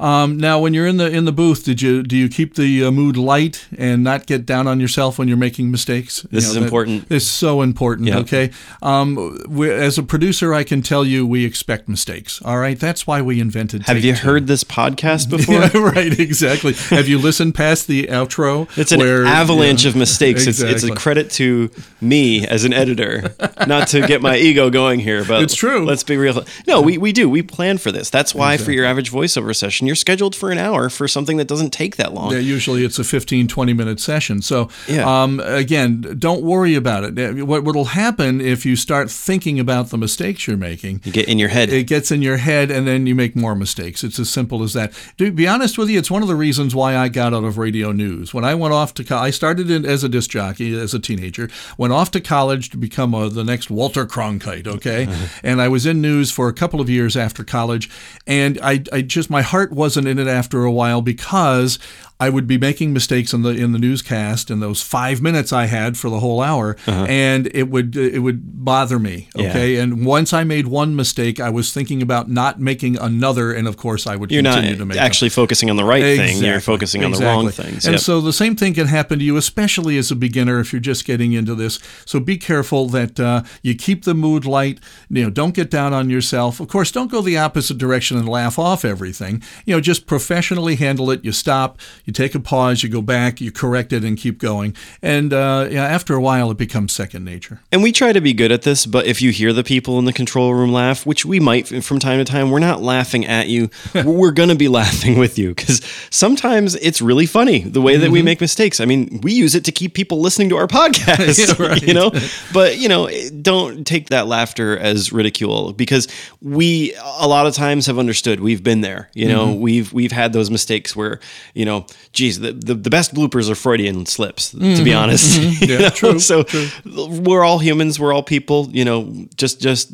um, 0.00 0.36
now, 0.36 0.58
when 0.60 0.74
you're 0.74 0.86
in 0.86 0.96
the 0.96 1.10
in 1.10 1.24
the 1.24 1.32
booth, 1.32 1.64
did 1.64 1.80
you 1.82 2.02
do 2.02 2.16
you 2.16 2.28
keep 2.28 2.54
the 2.54 2.84
uh, 2.84 2.90
mood 2.90 3.16
light 3.16 3.66
and 3.76 4.04
not 4.04 4.26
get 4.26 4.44
down 4.46 4.66
on 4.68 4.80
yourself 4.80 5.18
when 5.18 5.28
you're 5.28 5.36
making 5.36 5.70
mistakes? 5.70 6.22
This 6.30 6.44
You 6.44 6.48
is 6.50 6.54
that- 6.54 6.62
important. 6.64 7.06
It's 7.10 7.24
so 7.26 7.62
important. 7.62 8.08
Yeah. 8.08 8.18
Okay. 8.18 8.50
Um, 8.82 9.38
we, 9.48 9.70
as 9.70 9.98
a 9.98 10.02
producer, 10.02 10.52
I 10.54 10.64
can 10.64 10.82
tell 10.82 11.04
you 11.04 11.26
we 11.26 11.44
expect 11.44 11.88
mistakes. 11.88 12.40
All 12.42 12.58
right. 12.58 12.78
That's 12.78 13.06
why 13.06 13.22
we 13.22 13.40
invented. 13.40 13.82
Have 13.86 14.04
you 14.04 14.14
Two. 14.14 14.26
heard 14.26 14.46
this 14.46 14.64
podcast 14.64 15.30
before? 15.30 15.46
Yeah, 15.56 15.70
right, 15.78 16.18
exactly. 16.18 16.74
Have 16.90 17.08
you 17.08 17.18
listened 17.18 17.54
past 17.54 17.86
the 17.86 18.08
outro? 18.08 18.68
It's 18.76 18.92
an 18.92 18.98
where- 18.98 19.24
avalanche 19.24 19.84
yeah, 19.84 19.90
of 19.90 19.96
mistakes. 19.96 20.46
It's, 20.46 20.60
it's 20.60 20.82
a 20.82 20.94
credit 20.94 21.30
to 21.32 21.70
me 22.00 22.46
as 22.46 22.64
an 22.64 22.72
editor, 22.72 23.34
not 23.66 23.88
to 23.88 24.06
get 24.06 24.20
my 24.20 24.36
ego 24.36 24.68
going 24.70 25.00
here, 25.00 25.24
but 25.24 25.42
It's 25.42 25.54
true. 25.54 25.84
Let's 25.84 26.04
be 26.04 26.16
real. 26.16 26.44
No, 26.66 26.80
we, 26.82 26.98
we 26.98 27.12
do. 27.12 27.28
We 27.30 27.42
plan 27.42 27.78
for 27.78 27.90
this. 27.90 28.10
That's 28.10 28.34
why 28.34 28.56
for 28.58 28.70
your 28.72 28.84
average 28.84 29.10
voiceover 29.10 29.54
session, 29.56 29.85
you're 29.86 29.96
scheduled 29.96 30.34
for 30.34 30.50
an 30.50 30.58
hour 30.58 30.88
for 30.90 31.08
something 31.08 31.36
that 31.36 31.48
doesn't 31.48 31.70
take 31.70 31.96
that 31.96 32.12
long. 32.14 32.32
Yeah, 32.32 32.38
usually 32.38 32.84
it's 32.84 32.98
a 32.98 33.04
15, 33.04 33.48
20 33.48 33.72
minute 33.72 34.00
session. 34.00 34.42
So, 34.42 34.68
Yeah. 34.88 35.22
um, 35.22 35.40
again, 35.40 36.16
don't 36.18 36.42
worry 36.42 36.74
about 36.74 37.04
it. 37.04 37.18
Uh, 37.18 37.44
What 37.46 37.64
will 37.64 37.86
happen 37.86 38.40
if 38.40 38.64
you 38.66 38.76
start 38.76 39.10
thinking 39.10 39.58
about 39.60 39.90
the 39.90 39.98
mistakes 39.98 40.46
you're 40.46 40.56
making? 40.56 41.00
You 41.04 41.12
get 41.12 41.28
in 41.28 41.38
your 41.38 41.48
head. 41.50 41.70
It 41.70 41.84
gets 41.86 42.10
in 42.10 42.22
your 42.22 42.36
head, 42.38 42.70
and 42.70 42.86
then 42.86 43.06
you 43.06 43.14
make 43.14 43.36
more 43.36 43.54
mistakes. 43.54 44.02
It's 44.04 44.18
as 44.18 44.28
simple 44.30 44.62
as 44.62 44.72
that. 44.72 44.92
To 45.18 45.30
be 45.30 45.46
honest 45.48 45.78
with 45.78 45.88
you, 45.88 45.98
it's 45.98 46.10
one 46.10 46.22
of 46.22 46.28
the 46.28 46.34
reasons 46.36 46.74
why 46.74 46.96
I 46.96 47.08
got 47.08 47.32
out 47.34 47.44
of 47.44 47.58
radio 47.58 47.92
news. 47.92 48.32
When 48.34 48.44
I 48.44 48.54
went 48.54 48.74
off 48.74 48.94
to, 48.94 49.04
co- 49.04 49.18
I 49.18 49.30
started 49.30 49.70
in, 49.70 49.84
as 49.86 50.02
a 50.04 50.08
disc 50.08 50.30
jockey 50.30 50.78
as 50.78 50.94
a 50.94 50.98
teenager. 50.98 51.48
Went 51.78 51.92
off 51.92 52.10
to 52.12 52.20
college 52.20 52.70
to 52.70 52.76
become 52.76 53.14
a, 53.14 53.28
the 53.28 53.44
next 53.44 53.70
Walter 53.70 54.06
Cronkite. 54.06 54.66
Okay, 54.66 55.08
and 55.42 55.60
I 55.60 55.68
was 55.68 55.86
in 55.86 56.00
news 56.00 56.30
for 56.30 56.48
a 56.48 56.52
couple 56.52 56.80
of 56.80 56.88
years 56.90 57.16
after 57.16 57.44
college, 57.44 57.88
and 58.26 58.58
I, 58.62 58.82
I 58.92 59.02
just 59.02 59.30
my 59.30 59.42
heart 59.42 59.72
wasn't 59.76 60.08
in 60.08 60.18
it 60.18 60.26
after 60.26 60.64
a 60.64 60.72
while 60.72 61.02
because. 61.02 61.78
I 62.18 62.30
would 62.30 62.46
be 62.46 62.56
making 62.56 62.94
mistakes 62.94 63.34
in 63.34 63.42
the 63.42 63.50
in 63.50 63.72
the 63.72 63.78
newscast 63.78 64.50
in 64.50 64.60
those 64.60 64.80
five 64.80 65.20
minutes 65.20 65.52
I 65.52 65.66
had 65.66 65.98
for 65.98 66.08
the 66.08 66.18
whole 66.18 66.40
hour, 66.40 66.74
and 66.86 67.46
it 67.54 67.64
would 67.64 67.94
it 67.94 68.20
would 68.20 68.64
bother 68.64 68.98
me. 68.98 69.28
Yeah. 69.34 69.50
Okay, 69.50 69.76
and 69.76 70.06
once 70.06 70.32
I 70.32 70.42
made 70.42 70.66
one 70.66 70.96
mistake, 70.96 71.40
I 71.40 71.50
was 71.50 71.74
thinking 71.74 72.00
about 72.00 72.30
not 72.30 72.58
making 72.58 72.96
another, 72.98 73.52
and 73.52 73.68
of 73.68 73.76
course, 73.76 74.06
I 74.06 74.16
would 74.16 74.32
you're 74.32 74.42
continue 74.42 74.76
to 74.76 74.86
make 74.86 74.96
them. 74.96 75.04
actually 75.04 75.28
focusing 75.28 75.68
on 75.68 75.76
the 75.76 75.84
right 75.84 76.02
thing. 76.16 76.42
You're 76.42 76.58
focusing 76.60 77.04
on 77.04 77.10
the 77.10 77.18
wrong 77.18 77.48
exactly. 77.48 77.72
things. 77.72 77.84
And 77.84 77.92
Yep. 77.96 78.00
so 78.00 78.22
the 78.22 78.32
same 78.32 78.56
thing 78.56 78.72
can 78.72 78.86
happen 78.86 79.18
to 79.18 79.24
you, 79.24 79.36
especially 79.36 79.98
as 79.98 80.10
a 80.10 80.16
beginner 80.16 80.58
if 80.58 80.72
you're 80.72 80.80
just 80.80 81.04
getting 81.04 81.34
into 81.34 81.54
this. 81.54 81.78
So 82.06 82.18
be 82.18 82.38
careful 82.38 82.88
that 82.88 83.20
uh, 83.20 83.42
you 83.60 83.74
keep 83.74 84.04
the 84.04 84.14
mood 84.14 84.46
light. 84.46 84.78
You 85.10 85.24
know, 85.24 85.30
don't 85.30 85.54
get 85.54 85.70
down 85.70 85.92
on 85.92 86.08
yourself. 86.08 86.60
Of 86.60 86.68
course, 86.68 86.90
don't 86.90 87.10
go 87.10 87.20
the 87.20 87.36
opposite 87.36 87.76
direction 87.76 88.16
and 88.16 88.26
laugh 88.26 88.58
off 88.58 88.86
everything. 88.86 89.42
You 89.66 89.74
know, 89.74 89.80
just 89.80 90.06
professionally 90.06 90.76
handle 90.76 91.10
it. 91.10 91.24
You 91.24 91.32
stop, 91.32 91.78
you 92.04 92.12
take 92.12 92.34
a 92.34 92.40
pause, 92.40 92.82
you 92.82 92.88
go 92.88 93.02
back, 93.02 93.40
you 93.40 93.52
correct 93.52 93.92
it, 93.92 94.04
and 94.04 94.16
keep 94.16 94.38
going. 94.38 94.74
And 95.02 95.32
uh, 95.32 95.68
yeah, 95.70 95.84
after 95.84 96.14
a 96.14 96.20
while, 96.20 96.50
it 96.50 96.56
becomes 96.56 96.92
second 96.92 97.24
nature. 97.24 97.60
And 97.70 97.82
we 97.82 97.92
try 97.92 98.12
to 98.12 98.20
be 98.20 98.32
good 98.32 98.52
at 98.52 98.62
this, 98.62 98.86
but 98.86 99.06
if 99.06 99.20
you 99.20 99.30
hear 99.30 99.52
the 99.52 99.64
people 99.64 99.98
in 99.98 100.04
the 100.04 100.12
control 100.12 100.54
room 100.54 100.72
laugh, 100.72 101.04
which 101.04 101.26
we 101.26 101.40
might 101.40 101.66
from 101.84 101.98
time 101.98 102.18
to 102.18 102.24
time, 102.24 102.50
we're 102.50 102.60
not 102.60 102.80
laughing 102.80 103.26
at 103.26 103.48
you. 103.48 103.68
we're 104.04 104.30
going 104.30 104.48
to 104.48 104.54
be 104.54 104.68
laughing 104.68 105.18
with 105.18 105.38
you 105.38 105.54
because 105.54 105.82
sometimes 106.10 106.74
it's 106.76 107.02
really 107.02 107.26
funny 107.26 107.60
the 107.60 107.80
way 107.82 107.96
that 107.96 108.10
we 108.10 108.22
make 108.22 108.40
mistakes. 108.40 108.80
I 108.80 108.84
mean, 108.84 109.20
we 109.22 109.32
use 109.32 109.54
it 109.54 109.64
to 109.64 109.72
keep 109.72 109.94
people 109.94 110.20
listening 110.20 110.48
to 110.50 110.56
our 110.56 110.68
podcast, 110.68 111.58
Yeah, 111.60 111.66
right. 111.68 111.82
you 111.82 111.94
know? 111.94 112.12
But, 112.52 112.78
you 112.78 112.88
know, 112.88 113.10
don't 113.42 113.86
take 113.86 114.10
that 114.10 114.26
laughter 114.26 114.78
as 114.78 115.12
ridicule 115.12 115.72
because 115.72 116.08
we 116.40 116.94
a 116.94 117.26
lot 117.26 117.46
of 117.46 117.54
times 117.54 117.86
have 117.86 117.98
understood. 117.98 118.40
We've 118.40 118.62
been 118.62 118.80
there, 118.80 119.10
you 119.14 119.28
know, 119.28 119.55
we've 119.56 119.92
we've 119.92 120.12
had 120.12 120.32
those 120.32 120.50
mistakes 120.50 120.94
where, 120.96 121.20
you 121.54 121.64
know, 121.64 121.86
geez, 122.12 122.40
the, 122.40 122.52
the, 122.52 122.74
the 122.74 122.90
best 122.90 123.14
bloopers 123.14 123.50
are 123.50 123.54
Freudian 123.54 124.06
slips, 124.06 124.50
to 124.50 124.82
be 124.84 124.92
honest. 124.94 125.40
You 125.40 125.66
Yeah, 125.74 125.78
know? 125.78 125.88
true, 125.90 126.18
So 126.18 126.42
true. 126.42 126.68
we're 126.84 127.44
all 127.44 127.58
humans 127.58 127.98
we're 128.00 128.12
all 128.12 128.22
people 128.22 128.68
you 128.70 128.84
know 128.84 129.26
just 129.36 129.60
just 129.60 129.90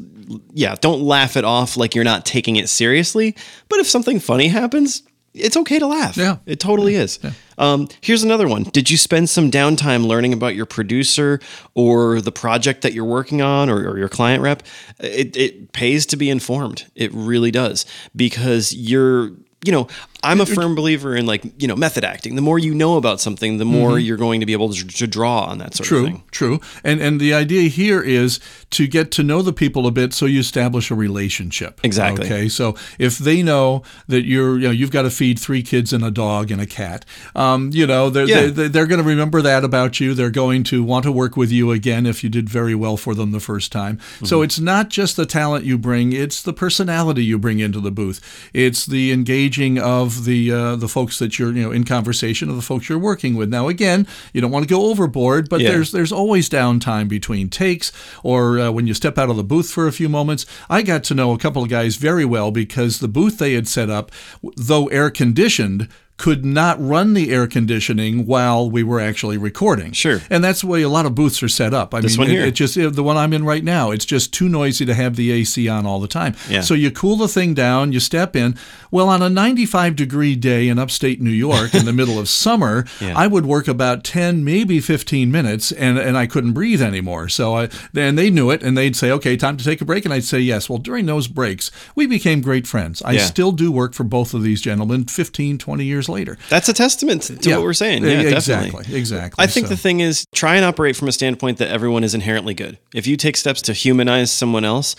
yeah 0.53 0.75
don't 0.81 1.01
laugh 1.03 1.37
it 1.37 1.45
off 1.45 1.77
like 1.77 1.95
you're 1.95 2.05
not 2.05 2.25
taking 2.25 2.57
it 2.57 2.69
seriously 2.69 3.35
but 3.69 3.79
if 3.81 3.87
something 3.87 4.19
funny 4.21 4.49
happens 4.49 5.03
it's 5.35 5.57
okay 5.57 5.79
to 5.79 5.87
laugh. 5.87 6.19
Yeah. 6.19 6.37
it 6.45 6.61
totally 6.61 6.95
is. 6.95 7.19
Um, 7.57 7.89
here's 8.03 8.23
another 8.23 8.47
one. 8.47 8.65
Did 8.65 8.91
you 8.91 8.99
spend 8.99 9.31
some 9.31 9.51
downtime 9.51 10.05
learning 10.07 10.35
about 10.35 10.55
your 10.55 10.67
producer 10.67 11.41
or 11.75 12.21
the 12.21 12.31
project 12.31 12.83
that 12.83 12.93
you're 12.93 13.07
working 13.07 13.41
on 13.41 13.71
or, 13.71 13.79
or 13.89 13.97
your 13.99 14.11
client 14.11 14.43
rep? 14.43 14.63
It, 15.01 15.35
it 15.35 15.73
pays 15.73 16.05
to 16.07 16.19
be 16.19 16.29
informed. 16.29 16.85
It 16.95 17.11
really 17.15 17.51
does. 17.51 17.87
Because 18.15 18.75
you're 18.75 19.31
you 19.65 19.73
know 19.73 19.87
i'm 20.23 20.41
a 20.41 20.47
firm 20.47 20.75
believer 20.75 21.17
in 21.17 21.27
like 21.27 21.43
you 21.61 21.67
know 21.67 21.77
method 21.77 22.05
acting 22.05 22.37
the 22.37 22.43
more 22.43 22.59
you 22.59 22.75
know 22.75 22.97
about 22.97 23.21
something 23.21 23.59
the 23.59 23.65
more 23.65 23.99
you're 23.99 24.17
going 24.17 24.41
to 24.41 24.47
be 24.47 24.53
able 24.53 24.73
to, 24.73 24.87
to 24.87 25.07
draw 25.07 25.41
on 25.45 25.59
that 25.59 25.75
sort 25.75 25.87
of 25.87 25.89
True, 25.89 26.05
thing 26.07 26.23
true. 26.31 26.59
True. 26.59 26.61
And 26.85 27.01
and 27.01 27.21
the 27.21 27.33
idea 27.35 27.69
here 27.69 28.01
is 28.03 28.41
to 28.71 28.87
get 28.87 29.11
to 29.13 29.23
know 29.23 29.43
the 29.43 29.53
people 29.53 29.87
a 29.87 29.91
bit 29.91 30.13
so 30.13 30.27
you 30.27 30.41
establish 30.41 30.91
a 30.91 30.95
relationship. 30.95 31.81
Exactly. 31.85 32.27
Okay. 32.27 32.49
So 32.49 32.75
if 32.99 33.19
they 33.19 33.43
know 33.43 33.83
that 34.09 34.25
you're 34.25 34.57
you 34.59 34.65
know 34.65 34.71
you've 34.71 34.91
got 34.91 35.03
to 35.03 35.11
feed 35.11 35.39
three 35.39 35.63
kids 35.63 35.93
and 35.93 36.05
a 36.05 36.11
dog 36.11 36.51
and 36.51 36.61
a 36.61 36.67
cat, 36.67 37.05
um, 37.37 37.71
you 37.73 37.87
know 37.87 38.11
they're 38.11 38.27
Yeah. 38.27 38.47
they, 38.47 38.69
they're 38.69 38.87
going 38.87 39.01
to 39.03 39.07
remember 39.07 39.41
that 39.43 39.63
about 39.65 40.01
you. 40.01 40.15
They're 40.15 40.31
going 40.31 40.65
to 40.65 40.83
want 40.83 41.05
to 41.05 41.13
work 41.13 41.37
with 41.37 41.53
you 41.53 41.71
again 41.71 42.07
if 42.07 42.25
you 42.25 42.31
did 42.31 42.49
very 42.49 42.75
well 42.75 42.97
for 42.97 43.15
them 43.15 43.31
the 43.33 43.41
first 43.41 43.71
time. 43.73 43.97
Mm-hmm. 43.99 44.27
So 44.27 44.43
it's 44.43 44.59
not 44.59 44.89
just 44.89 45.17
the 45.17 45.27
talent 45.27 45.65
you 45.65 45.79
bring; 45.79 46.13
it's 46.13 46.43
the 46.43 46.53
personality 46.53 47.25
you 47.25 47.39
bring 47.39 47.61
into 47.61 47.81
the 47.81 47.93
booth. 47.93 48.21
It's 48.53 48.85
the 48.85 49.13
engaging 49.13 49.79
of 49.79 50.12
the 50.25 50.53
uh, 50.53 50.77
the 50.77 50.89
folks 50.89 51.19
that 51.19 51.39
you're 51.39 51.53
you 51.53 51.63
know 51.63 51.73
in 51.73 51.85
conversation 51.85 52.49
of 52.49 52.57
the 52.57 52.63
folks 52.63 52.89
you're 52.89 52.99
working 52.99 53.35
with. 53.35 53.49
Now 53.49 53.69
again, 53.69 54.07
you 54.33 54.41
don't 54.41 54.51
want 54.51 54.65
to 54.69 54.73
go 54.75 54.87
overboard, 54.91 55.49
but 55.49 55.61
Yeah. 55.61 55.71
there's 55.73 55.93
there's 55.93 56.13
always 56.13 56.49
downtime 56.49 57.09
between 57.09 57.49
takes 57.49 57.91
or 58.23 58.59
uh, 58.59 58.71
when 58.71 58.87
you 58.87 58.95
step 58.95 59.19
out 59.19 59.31
of 59.31 59.37
the 59.37 59.45
booth 59.45 59.71
for 59.71 59.87
a 59.87 59.93
few 59.93 60.09
moments. 60.09 60.47
I 60.71 60.83
got 60.83 61.05
to 61.05 61.15
know 61.15 61.33
a 61.33 61.39
couple 61.39 61.63
of 61.63 61.69
guys 61.69 61.97
very 61.97 62.25
well 62.25 62.51
because 62.51 63.01
the 63.01 63.09
booth 63.09 63.39
they 63.39 63.55
had 63.55 63.67
set 63.69 63.91
up, 63.91 64.11
though 64.57 64.87
air 64.89 65.11
conditioned, 65.11 65.89
could 66.23 66.45
not 66.45 66.77
run 66.81 67.15
the 67.15 67.33
air 67.33 67.49
conditioning 67.49 68.27
while 68.27 68.71
we 68.71 68.81
were 68.85 69.01
actually 69.01 69.37
recording. 69.37 69.91
Sure. 69.91 70.21
And 70.31 70.45
that's 70.45 70.61
the 70.61 70.69
way 70.69 70.83
a 70.83 70.89
lot 70.89 71.05
of 71.05 71.17
booths 71.17 71.43
are 71.43 71.49
set 71.49 71.75
up. 71.75 71.93
I 71.93 72.01
This 72.01 72.13
mean, 72.13 72.29
one 72.29 72.29
it- 72.29 72.39
here. 72.39 72.47
it 72.47 72.55
just 72.55 72.75
the 72.77 73.03
one 73.03 73.17
I'm 73.17 73.33
in 73.33 73.45
right 73.45 73.65
now. 73.65 73.91
It's 73.91 74.05
just 74.05 74.33
too 74.33 74.49
noisy 74.49 74.85
to 74.87 74.95
have 74.95 75.17
the 75.17 75.33
AC 75.33 75.69
on 75.69 75.85
all 75.85 75.99
the 75.99 76.07
time. 76.07 76.37
Yeah. 76.49 76.61
So 76.61 76.75
you 76.75 76.93
cool 76.93 77.17
the 77.17 77.27
thing 77.27 77.55
down, 77.55 77.93
you 77.93 77.99
step 77.99 78.37
in. 78.37 78.55
Well, 78.93 79.09
on 79.09 79.21
a 79.21 79.29
95 79.29 79.97
degree 79.97 80.37
day 80.37 80.69
in 80.69 80.79
upstate 80.79 81.21
New 81.21 81.31
York 81.31 81.75
in 81.75 81.87
the 81.87 81.93
middle 81.93 82.21
of 82.21 82.29
summer, 82.45 82.85
Yeah. 83.01 83.15
I 83.19 83.27
would 83.27 83.45
work 83.47 83.67
about 83.67 84.05
10, 84.05 84.45
maybe 84.45 84.79
15 84.79 85.31
minutes, 85.33 85.73
and, 85.73 85.99
and 85.99 86.17
I 86.17 86.29
couldn't 86.29 86.53
breathe 86.53 86.83
anymore. 86.83 87.29
So 87.31 87.57
I, 87.57 87.69
and 87.97 88.17
they 88.17 88.31
knew 88.31 88.51
it, 88.51 88.63
and 88.63 88.79
they'd 88.79 88.95
say, 88.95 89.11
"Okay, 89.11 89.37
time 89.37 89.57
to 89.57 89.65
take 89.65 89.81
a 89.81 89.85
break," 89.85 90.05
and 90.05 90.15
I'd 90.15 90.23
say 90.25 90.39
yes. 90.39 90.69
Well, 90.69 90.79
during 90.79 91.07
those 91.07 91.27
breaks, 91.27 91.73
we 91.97 92.07
became 92.07 92.43
great 92.43 92.67
friends. 92.69 93.03
I 93.03 93.13
Yeah. 93.15 93.25
still 93.25 93.51
do 93.51 93.73
work 93.73 93.93
for 93.95 94.05
both 94.05 94.35
of 94.35 94.43
these 94.45 94.61
gentlemen 94.61 95.07
15, 95.07 95.59
20 95.59 95.85
years 95.85 96.09
later. 96.13 96.39
That's 96.49 96.69
a 96.69 96.73
testament 96.73 97.23
to 97.23 97.37
Yeah. 97.51 97.57
what 97.57 97.65
we're 97.65 97.73
saying. 97.73 98.05
Yeah, 98.05 98.21
exactly, 98.21 98.71
definitely. 98.71 98.97
exactly. 98.99 99.43
I 99.43 99.47
think 99.49 99.67
So- 99.67 99.71
the 99.71 99.77
thing 99.77 99.99
is 100.01 100.25
try 100.35 100.55
and 100.57 100.65
operate 100.65 100.95
from 100.95 101.09
a 101.09 101.13
standpoint 101.13 101.59
that 101.59 101.69
everyone 101.71 102.05
is 102.05 102.15
inherently 102.15 102.55
good. 102.55 102.79
If 102.95 103.07
you 103.07 103.17
take 103.17 103.37
steps 103.37 103.61
to 103.63 103.73
humanize 103.73 104.31
someone 104.31 104.65
else, 104.65 104.95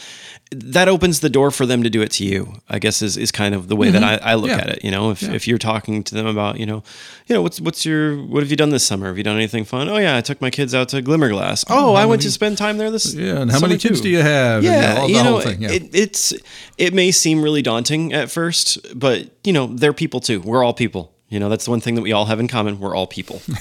that 0.56 0.88
opens 0.88 1.20
the 1.20 1.30
door 1.30 1.52
for 1.52 1.66
them 1.66 1.84
to 1.84 1.90
do 1.90 2.02
it 2.02 2.12
to 2.12 2.26
you. 2.26 2.54
I 2.70 2.80
guess 2.80 3.02
is, 3.02 3.18
is 3.18 3.32
kind 3.32 3.54
of 3.56 3.68
the 3.68 3.76
way 3.76 3.90
that 3.92 4.04
I, 4.04 4.16
I 4.32 4.36
look 4.36 4.50
Mm-hmm. 4.52 4.60
Yeah. 4.60 4.64
at 4.66 4.70
it. 4.78 4.84
You 4.84 4.92
know, 4.92 5.12
if, 5.12 5.24
if 5.24 5.48
you're 5.48 5.58
talking 5.58 6.04
to 6.04 6.16
them 6.16 6.26
about, 6.28 6.60
you 6.60 6.66
know, 6.66 6.84
you 7.28 7.34
know, 7.36 7.42
what's 7.42 7.60
what's 7.62 7.86
your 7.86 8.18
what 8.24 8.44
have 8.44 8.50
you 8.52 8.58
done 8.58 8.70
this 8.70 8.86
summer? 8.86 9.08
Have 9.08 9.18
you 9.18 9.24
done 9.24 9.38
anything 9.38 9.64
fun? 9.66 9.90
Oh 9.90 9.98
yeah, 9.98 10.18
I 10.18 10.22
took 10.22 10.42
my 10.42 10.50
kids 10.50 10.74
out 10.76 10.90
to 10.90 11.02
Glimmerglass. 11.02 11.66
Oh, 11.70 11.94
I 11.94 12.06
went 12.06 12.22
to 12.24 12.32
spend 12.32 12.58
time 12.58 12.78
there 12.78 12.92
this. 12.92 13.14
Yeah, 13.14 13.42
and 13.42 13.52
how 13.52 13.60
many 13.60 13.78
kids 13.78 14.00
too." 14.00 14.04
do 14.04 14.10
you 14.10 14.20
have? 14.22 14.64
Yeah, 14.64 14.98
all- 15.00 15.08
you 15.10 15.18
the 15.18 15.24
know, 15.24 15.32
whole 15.32 15.42
thing. 15.42 15.62
Yeah. 15.62 15.72
it, 15.72 15.94
it's 15.96 16.34
it 16.78 16.94
may 16.94 17.12
seem 17.12 17.42
really 17.42 17.62
daunting 17.62 18.14
at 18.14 18.30
first, 18.30 18.78
but 18.98 19.30
you 19.44 19.54
know, 19.54 19.68
they're 19.68 19.94
people 19.94 20.20
too. 20.20 20.42
We're 20.42 20.64
all 20.64 20.74
people. 20.74 21.14
You 21.30 21.40
know, 21.40 21.50
that's 21.50 21.66
the 21.66 21.72
one 21.72 21.80
thing 21.82 21.96
that 21.96 22.02
we 22.02 22.12
all 22.12 22.26
have 22.26 22.40
in 22.40 22.48
common. 22.48 22.80
We're 22.80 22.96
all 22.96 23.08
people. 23.08 23.42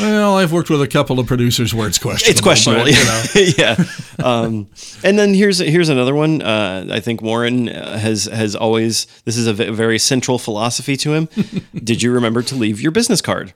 well, 0.00 0.36
I've 0.36 0.52
worked 0.52 0.70
with 0.70 0.82
a 0.82 0.88
couple 0.88 1.18
of 1.18 1.26
producers 1.26 1.74
where 1.74 1.86
it's 1.86 1.98
questionable. 1.98 2.30
It's 2.30 2.40
questionable, 2.40 2.84
but, 2.84 3.56
you 3.56 3.56
know. 3.58 3.76
yeah. 4.18 4.24
Um, 4.24 4.68
and 5.04 5.18
then 5.18 5.34
here's 5.34 5.58
here's 5.58 5.88
another 5.88 6.14
one. 6.14 6.42
Uh, 6.42 6.86
I 6.90 7.00
think 7.00 7.22
Warren 7.22 7.68
uh, 7.68 7.98
has 7.98 8.24
has 8.24 8.56
always 8.56 9.06
this 9.24 9.36
is 9.36 9.46
a 9.46 9.52
very 9.52 9.98
central 9.98 10.38
philosophy 10.38 10.96
to 10.98 11.14
him. 11.14 11.28
Did 11.74 12.02
you 12.02 12.12
remember 12.12 12.42
to 12.42 12.54
leave 12.54 12.80
your 12.80 12.92
business 12.92 13.20
card? 13.20 13.52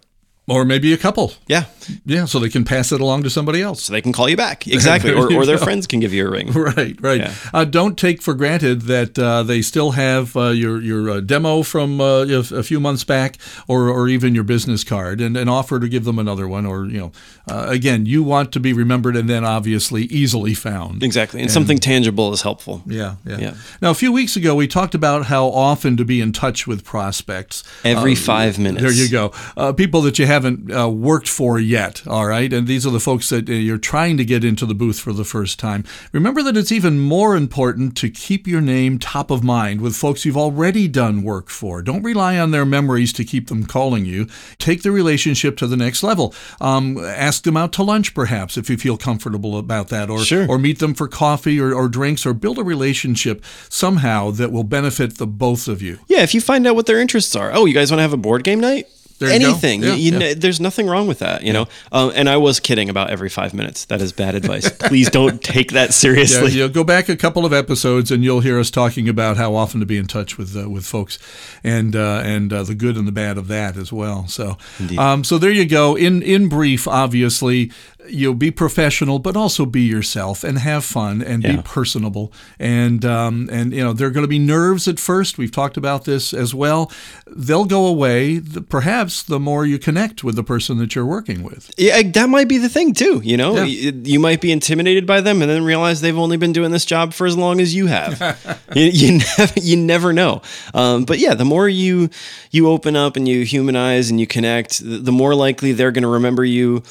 Or 0.48 0.64
maybe 0.64 0.92
a 0.92 0.96
couple. 0.96 1.32
Yeah, 1.48 1.64
Yeah, 2.04 2.24
so 2.26 2.38
they 2.38 2.48
can 2.48 2.64
pass 2.64 2.92
it 2.92 3.00
along 3.00 3.24
to 3.24 3.30
somebody 3.30 3.60
else. 3.62 3.82
so 3.82 3.92
they 3.92 4.00
can 4.00 4.12
call 4.12 4.28
you 4.28 4.36
back 4.36 4.66
exactly, 4.68 5.12
or, 5.12 5.32
or 5.32 5.44
their 5.44 5.58
friends 5.58 5.86
can 5.88 5.98
give 5.98 6.12
you 6.12 6.26
a 6.26 6.30
ring. 6.30 6.52
Right, 6.52 6.96
right. 7.00 7.20
Yeah. 7.20 7.34
Uh, 7.52 7.64
don't 7.64 7.98
take 7.98 8.22
for 8.22 8.32
granted 8.34 8.82
that 8.82 9.18
uh, 9.18 9.42
they 9.42 9.60
still 9.62 9.92
have 9.92 10.36
uh, 10.36 10.48
your 10.50 10.80
your 10.80 11.10
uh, 11.10 11.20
demo 11.20 11.62
from 11.62 12.00
uh, 12.00 12.22
a 12.26 12.62
few 12.62 12.78
months 12.80 13.02
back, 13.04 13.36
or, 13.66 13.88
or 13.88 14.08
even 14.08 14.34
your 14.34 14.44
business 14.44 14.84
card, 14.84 15.20
and, 15.20 15.36
and 15.36 15.50
offer 15.50 15.80
to 15.80 15.88
give 15.88 16.04
them 16.04 16.18
another 16.18 16.46
one. 16.46 16.64
Or 16.66 16.86
you 16.86 16.98
know, 16.98 17.12
uh, 17.50 17.66
again, 17.68 18.06
you 18.06 18.22
want 18.22 18.52
to 18.52 18.60
be 18.60 18.72
remembered, 18.72 19.16
and 19.16 19.28
then 19.28 19.44
obviously 19.44 20.04
easily 20.04 20.54
found. 20.54 21.02
Exactly, 21.02 21.40
and 21.42 21.50
something 21.50 21.78
tangible 21.78 22.32
is 22.32 22.42
helpful. 22.42 22.82
Yeah, 22.86 23.16
yeah, 23.26 23.38
Yeah. 23.38 23.54
Now, 23.82 23.90
a 23.90 23.94
few 23.94 24.12
weeks 24.12 24.36
ago, 24.36 24.54
we 24.54 24.66
talked 24.68 24.94
about 24.94 25.26
how 25.26 25.46
often 25.48 25.96
to 25.96 26.04
be 26.04 26.20
in 26.20 26.32
touch 26.32 26.66
with 26.66 26.84
prospects. 26.84 27.64
Every 27.84 28.14
five 28.14 28.58
minutes. 28.58 28.82
There 28.82 28.92
you 28.92 29.08
go. 29.10 29.32
Uh, 29.56 29.72
people 29.72 30.02
that 30.02 30.18
you 30.18 30.26
haven't 30.36 30.70
uh, 30.70 30.88
worked 30.88 31.28
for 31.28 31.58
yet, 31.58 32.06
all 32.06 32.26
right? 32.26 32.52
And 32.52 32.66
these 32.66 32.86
are 32.86 32.90
the 32.90 33.00
folks 33.00 33.30
that 33.30 33.48
uh, 33.48 33.52
you're 33.52 33.78
trying 33.78 34.16
to 34.18 34.24
get 34.24 34.44
into 34.44 34.66
the 34.66 34.74
booth 34.74 34.98
for 35.00 35.12
the 35.14 35.24
first 35.24 35.58
time. 35.58 35.82
Remember 36.12 36.42
that 36.42 36.56
it's 36.56 36.70
even 36.70 36.98
more 36.98 37.34
important 37.36 37.96
to 37.98 38.10
keep 38.10 38.46
your 38.46 38.60
name 38.60 38.98
top 38.98 39.30
of 39.30 39.42
mind 39.42 39.80
with 39.80 39.96
folks 39.96 40.24
you've 40.24 40.36
already 40.36 40.88
done 40.88 41.22
work 41.22 41.48
for. 41.48 41.80
Don't 41.82 42.02
rely 42.02 42.38
on 42.38 42.50
their 42.50 42.66
memories 42.66 43.12
to 43.14 43.24
keep 43.24 43.48
them 43.48 43.64
calling 43.64 44.04
you. 44.04 44.26
Take 44.58 44.82
the 44.82 44.90
relationship 44.90 45.56
to 45.56 45.66
the 45.66 45.76
next 45.76 46.02
level. 46.02 46.34
Um, 46.60 46.98
ask 46.98 47.42
them 47.44 47.56
out 47.56 47.72
to 47.74 47.82
lunch, 47.82 48.14
perhaps, 48.14 48.56
if 48.58 48.68
you 48.68 48.76
feel 48.76 48.96
comfortable 48.98 49.56
about 49.58 49.88
that, 49.88 50.10
or, 50.10 50.20
Sure. 50.24 50.46
or 50.48 50.58
meet 50.58 50.78
them 50.80 50.94
for 50.94 51.08
coffee 51.08 51.58
or, 51.58 51.72
or 51.74 51.88
drinks, 51.88 52.26
or 52.26 52.34
build 52.34 52.58
a 52.58 52.64
relationship 52.64 53.42
somehow 53.68 54.30
that 54.32 54.52
will 54.52 54.64
benefit 54.64 55.16
the 55.18 55.26
both 55.26 55.66
of 55.68 55.80
you. 55.80 55.98
Yeah, 56.08 56.22
if 56.22 56.34
you 56.34 56.40
find 56.40 56.66
out 56.66 56.74
what 56.76 56.86
their 56.86 57.00
interests 57.00 57.34
are. 57.34 57.50
Oh, 57.54 57.64
you 57.64 57.74
guys 57.74 57.90
want 57.90 57.98
to 57.98 58.02
have 58.02 58.12
a 58.12 58.16
board 58.18 58.44
game 58.44 58.60
night? 58.60 58.86
There 59.18 59.28
you. 59.28 59.34
Anything. 59.48 59.82
Yeah, 59.82 59.94
You- 59.94 60.12
yeah. 60.12 60.18
kn- 60.18 60.38
there's 60.40 60.60
nothing 60.60 60.86
wrong 60.86 61.06
with 61.08 61.20
that, 61.20 61.42
you 61.42 61.52
know. 61.52 61.66
Um, 61.92 62.12
and 62.14 62.28
I 62.28 62.36
was 62.36 62.60
kidding 62.60 62.88
about 62.90 63.10
every 63.10 63.28
five 63.28 63.54
minutes. 63.54 63.84
That 63.86 64.00
is 64.02 64.12
bad 64.12 64.34
advice. 64.34 64.68
Please 64.78 65.08
don't 65.10 65.42
take 65.42 65.72
that 65.72 65.88
Yeah, 65.88 65.92
seriously. 65.92 66.52
you 66.52 66.68
go 66.68 66.84
back 66.84 67.08
a 67.08 67.16
couple 67.16 67.44
of 67.46 67.52
episodes, 67.52 68.10
and 68.10 68.22
you'll 68.22 68.40
hear 68.40 68.58
us 68.60 68.70
talking 68.70 69.08
about 69.08 69.36
how 69.36 69.54
often 69.54 69.80
to 69.80 69.86
be 69.86 69.96
in 69.96 70.06
touch 70.06 70.36
with 70.38 70.56
uh, 70.56 70.68
with 70.68 70.84
folks, 70.84 71.18
and 71.64 71.96
uh, 71.96 72.20
and 72.24 72.52
uh, 72.52 72.62
the 72.62 72.74
good 72.74 72.96
and 72.96 73.06
the 73.06 73.12
bad 73.12 73.38
of 73.38 73.48
that 73.48 73.76
as 73.76 73.92
well. 73.92 74.26
So, 74.28 74.56
um, 74.98 75.24
so 75.24 75.38
there 75.38 75.50
you 75.50 75.66
go. 75.66 75.96
In 75.96 76.22
in 76.22 76.48
brief, 76.48 76.86
obviously, 76.86 77.70
you'll 78.08 78.34
be 78.34 78.50
professional, 78.50 79.18
but 79.18 79.36
also 79.36 79.66
be 79.66 79.82
yourself 79.82 80.44
and 80.44 80.58
have 80.58 80.84
fun 80.84 81.22
and 81.22 81.42
be 81.42 81.58
personable. 81.64 82.32
And 82.58 83.04
um, 83.04 83.48
and 83.52 83.72
you 83.72 83.82
know 83.82 83.92
there 83.92 84.08
are 84.08 84.10
going 84.10 84.24
to 84.24 84.28
be 84.28 84.38
nerves 84.38 84.88
at 84.88 84.98
first. 84.98 85.38
We've 85.38 85.50
talked 85.52 85.76
about 85.76 86.04
this 86.04 86.32
as 86.34 86.54
well. 86.54 86.90
They'll 87.26 87.64
go 87.64 87.86
away. 87.86 88.38
The, 88.38 88.62
perhaps 88.62 89.22
the 89.22 89.38
more 89.40 89.66
you 89.66 89.78
connect 89.78 90.22
with 90.24 90.36
the 90.36 90.44
person 90.44 90.78
that 90.78 90.94
you're 90.94 91.06
working 91.06 91.42
with. 91.42 91.70
Yeah, 91.76 92.02
that 92.02 92.28
might 92.28 92.48
be 92.48 92.58
the 92.58 92.68
thing 92.68 92.94
too. 92.94 93.20
You 93.24 93.36
know, 93.36 93.56
Yeah. 93.56 93.64
you, 93.64 94.02
you 94.04 94.20
might 94.20 94.40
be 94.40 94.52
intimidated 94.52 95.06
by 95.06 95.20
them, 95.20 95.42
and 95.42 95.50
then 95.50 95.64
realize 95.64 96.00
they've 96.00 96.16
only 96.18 96.36
been 96.36 96.52
doing 96.52 96.70
this 96.70 96.84
job 96.84 97.12
for 97.12 97.26
as 97.26 97.36
long 97.36 97.60
as 97.60 97.74
you 97.74 97.86
have. 97.86 98.20
you, 98.74 98.84
you 98.84 99.18
never, 99.36 99.52
you 99.60 99.76
never 99.76 100.12
know. 100.12 100.42
Um, 100.74 101.04
but 101.04 101.18
yeah, 101.18 101.34
the 101.34 101.44
more 101.44 101.68
you 101.68 102.10
you 102.50 102.68
open 102.68 102.96
up 102.96 103.16
and 103.16 103.26
you 103.28 103.44
humanize 103.44 104.10
and 104.10 104.20
you 104.20 104.26
connect, 104.26 104.80
the 104.84 105.12
more 105.12 105.34
likely 105.34 105.72
they're 105.72 105.92
going 105.92 106.02
to 106.02 106.08
remember 106.08 106.44
you. 106.44 106.82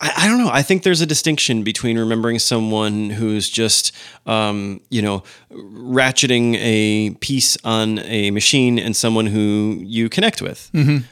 I, 0.00 0.12
I 0.16 0.26
don't 0.26 0.38
know. 0.38 0.50
I 0.50 0.62
think 0.62 0.82
there's 0.82 1.00
a 1.00 1.06
distinction 1.06 1.62
between 1.62 1.98
remembering 1.98 2.38
someone 2.38 3.10
who's 3.10 3.48
just, 3.48 3.92
um, 4.26 4.80
you 4.88 5.02
know, 5.02 5.22
ratcheting 5.52 6.56
a 6.58 7.10
piece 7.20 7.56
on 7.64 7.98
a 8.00 8.30
machine 8.30 8.78
and 8.78 8.96
someone 8.96 9.26
who 9.26 9.78
you 9.82 10.08
connect 10.08 10.40
with. 10.40 10.70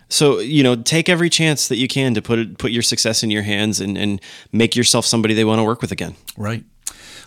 So, 0.08 0.38
you 0.38 0.62
know, 0.62 0.76
take 0.76 1.08
every 1.08 1.28
chance 1.28 1.68
that 1.68 1.76
you 1.76 1.88
can 1.88 2.14
to 2.14 2.22
put 2.22 2.38
it, 2.38 2.58
put 2.58 2.70
your 2.72 2.82
success 2.82 3.22
in 3.22 3.30
your 3.30 3.42
hands 3.42 3.80
and, 3.80 3.98
and 3.98 4.20
make 4.52 4.74
yourself 4.74 5.04
somebody 5.04 5.34
they 5.34 5.44
want 5.44 5.58
to 5.58 5.64
work 5.64 5.82
with 5.82 5.92
again. 5.92 6.16
Right. 6.36 6.64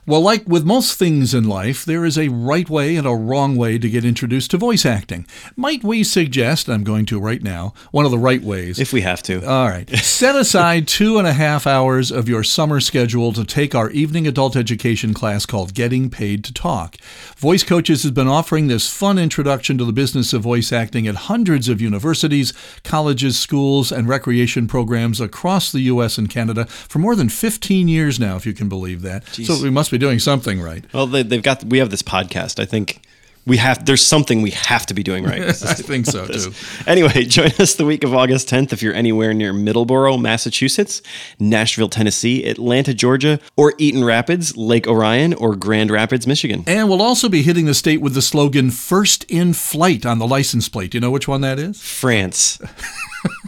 Well, 0.07 0.21
like 0.21 0.47
with 0.47 0.65
most 0.65 0.97
things 0.97 1.35
in 1.35 1.47
life, 1.47 1.85
there 1.85 2.05
is 2.05 2.17
a 2.17 2.29
right 2.29 2.67
way 2.67 2.95
and 2.95 3.05
a 3.05 3.13
wrong 3.13 3.55
way 3.55 3.77
to 3.77 3.87
get 3.87 4.03
introduced 4.03 4.49
to 4.49 4.57
voice 4.57 4.83
acting. 4.83 5.27
Might 5.55 5.83
we 5.83 6.03
suggest, 6.03 6.67
I'm 6.67 6.83
going 6.83 7.05
to 7.05 7.19
right 7.19 7.43
now, 7.43 7.75
one 7.91 8.05
of 8.05 8.11
the 8.11 8.17
right 8.17 8.41
ways? 8.41 8.79
If 8.79 8.93
we 8.93 9.01
have 9.01 9.21
to. 9.23 9.45
All 9.47 9.69
right. 9.69 9.87
Set 9.97 10.35
aside 10.35 10.87
two 10.87 11.19
and 11.19 11.27
a 11.27 11.33
half 11.33 11.67
hours 11.67 12.09
of 12.09 12.27
your 12.27 12.43
summer 12.43 12.79
schedule 12.79 13.31
to 13.33 13.45
take 13.45 13.75
our 13.75 13.91
evening 13.91 14.25
adult 14.25 14.55
education 14.55 15.13
class 15.13 15.45
called 15.45 15.75
Getting 15.75 16.09
Paid 16.09 16.43
to 16.45 16.53
Talk. 16.53 16.97
Voice 17.37 17.63
Coaches 17.63 18.01
has 18.01 18.11
been 18.11 18.27
offering 18.27 18.67
this 18.67 18.89
fun 18.89 19.19
introduction 19.19 19.77
to 19.77 19.85
the 19.85 19.93
business 19.93 20.33
of 20.33 20.41
voice 20.41 20.71
acting 20.73 21.07
at 21.07 21.13
hundreds 21.13 21.69
of 21.69 21.79
universities, 21.79 22.53
colleges, 22.83 23.37
schools, 23.37 23.91
and 23.91 24.09
recreation 24.09 24.67
programs 24.67 25.21
across 25.21 25.71
the 25.71 25.81
U.S. 25.81 26.17
and 26.17 26.27
Canada 26.27 26.65
for 26.65 26.97
more 26.97 27.15
than 27.15 27.29
15 27.29 27.87
years 27.87 28.19
now, 28.19 28.35
if 28.35 28.47
you 28.47 28.53
can 28.53 28.67
believe 28.67 29.03
that. 29.03 29.27
So 29.27 29.61
we 29.61 29.69
must 29.69 29.90
be 29.91 29.97
doing 29.97 30.19
something 30.19 30.61
right. 30.61 30.85
well, 30.93 31.07
they, 31.07 31.23
they've 31.23 31.43
got, 31.43 31.63
we 31.63 31.77
have 31.79 31.89
this 31.89 32.01
podcast. 32.01 32.59
I 32.59 32.65
think 32.65 33.01
we 33.45 33.57
have, 33.57 33.85
there's 33.85 34.05
something 34.05 34.41
we 34.41 34.51
have 34.51 34.85
to 34.85 34.93
be 34.93 35.01
doing 35.03 35.23
right. 35.23 35.41
I 35.49 35.53
think 35.53 36.05
so, 36.05 36.27
too. 36.27 36.51
Anyway, 36.85 37.23
join 37.25 37.51
us 37.59 37.73
the 37.75 37.85
week 37.85 38.03
of 38.03 38.13
August 38.13 38.49
10th 38.49 38.71
if 38.71 38.83
you're 38.83 38.93
anywhere 38.93 39.33
near 39.33 39.51
Middleborough, 39.51 40.21
Massachusetts, 40.21 41.01
Nashville, 41.39 41.89
Tennessee, 41.89 42.45
Atlanta, 42.45 42.93
Georgia, 42.93 43.39
or 43.57 43.73
Eaton 43.77 44.03
Rapids, 44.03 44.55
Lake 44.55 44.87
Orion, 44.87 45.33
or 45.33 45.55
Grand 45.55 45.89
Rapids, 45.89 46.27
Michigan. 46.27 46.63
And 46.67 46.87
we'll 46.87 47.01
also 47.01 47.29
be 47.29 47.41
hitting 47.41 47.65
the 47.65 47.73
state 47.73 48.01
with 48.01 48.13
the 48.13 48.21
slogan 48.21 48.69
First 48.69 49.23
in 49.25 49.53
Flight 49.53 50.05
on 50.05 50.19
the 50.19 50.27
license 50.27 50.69
plate. 50.69 50.91
Do 50.91 50.97
you 50.97 51.01
know 51.01 51.11
which 51.11 51.27
one 51.27 51.41
that 51.41 51.57
is? 51.57 51.81
France. 51.81 52.59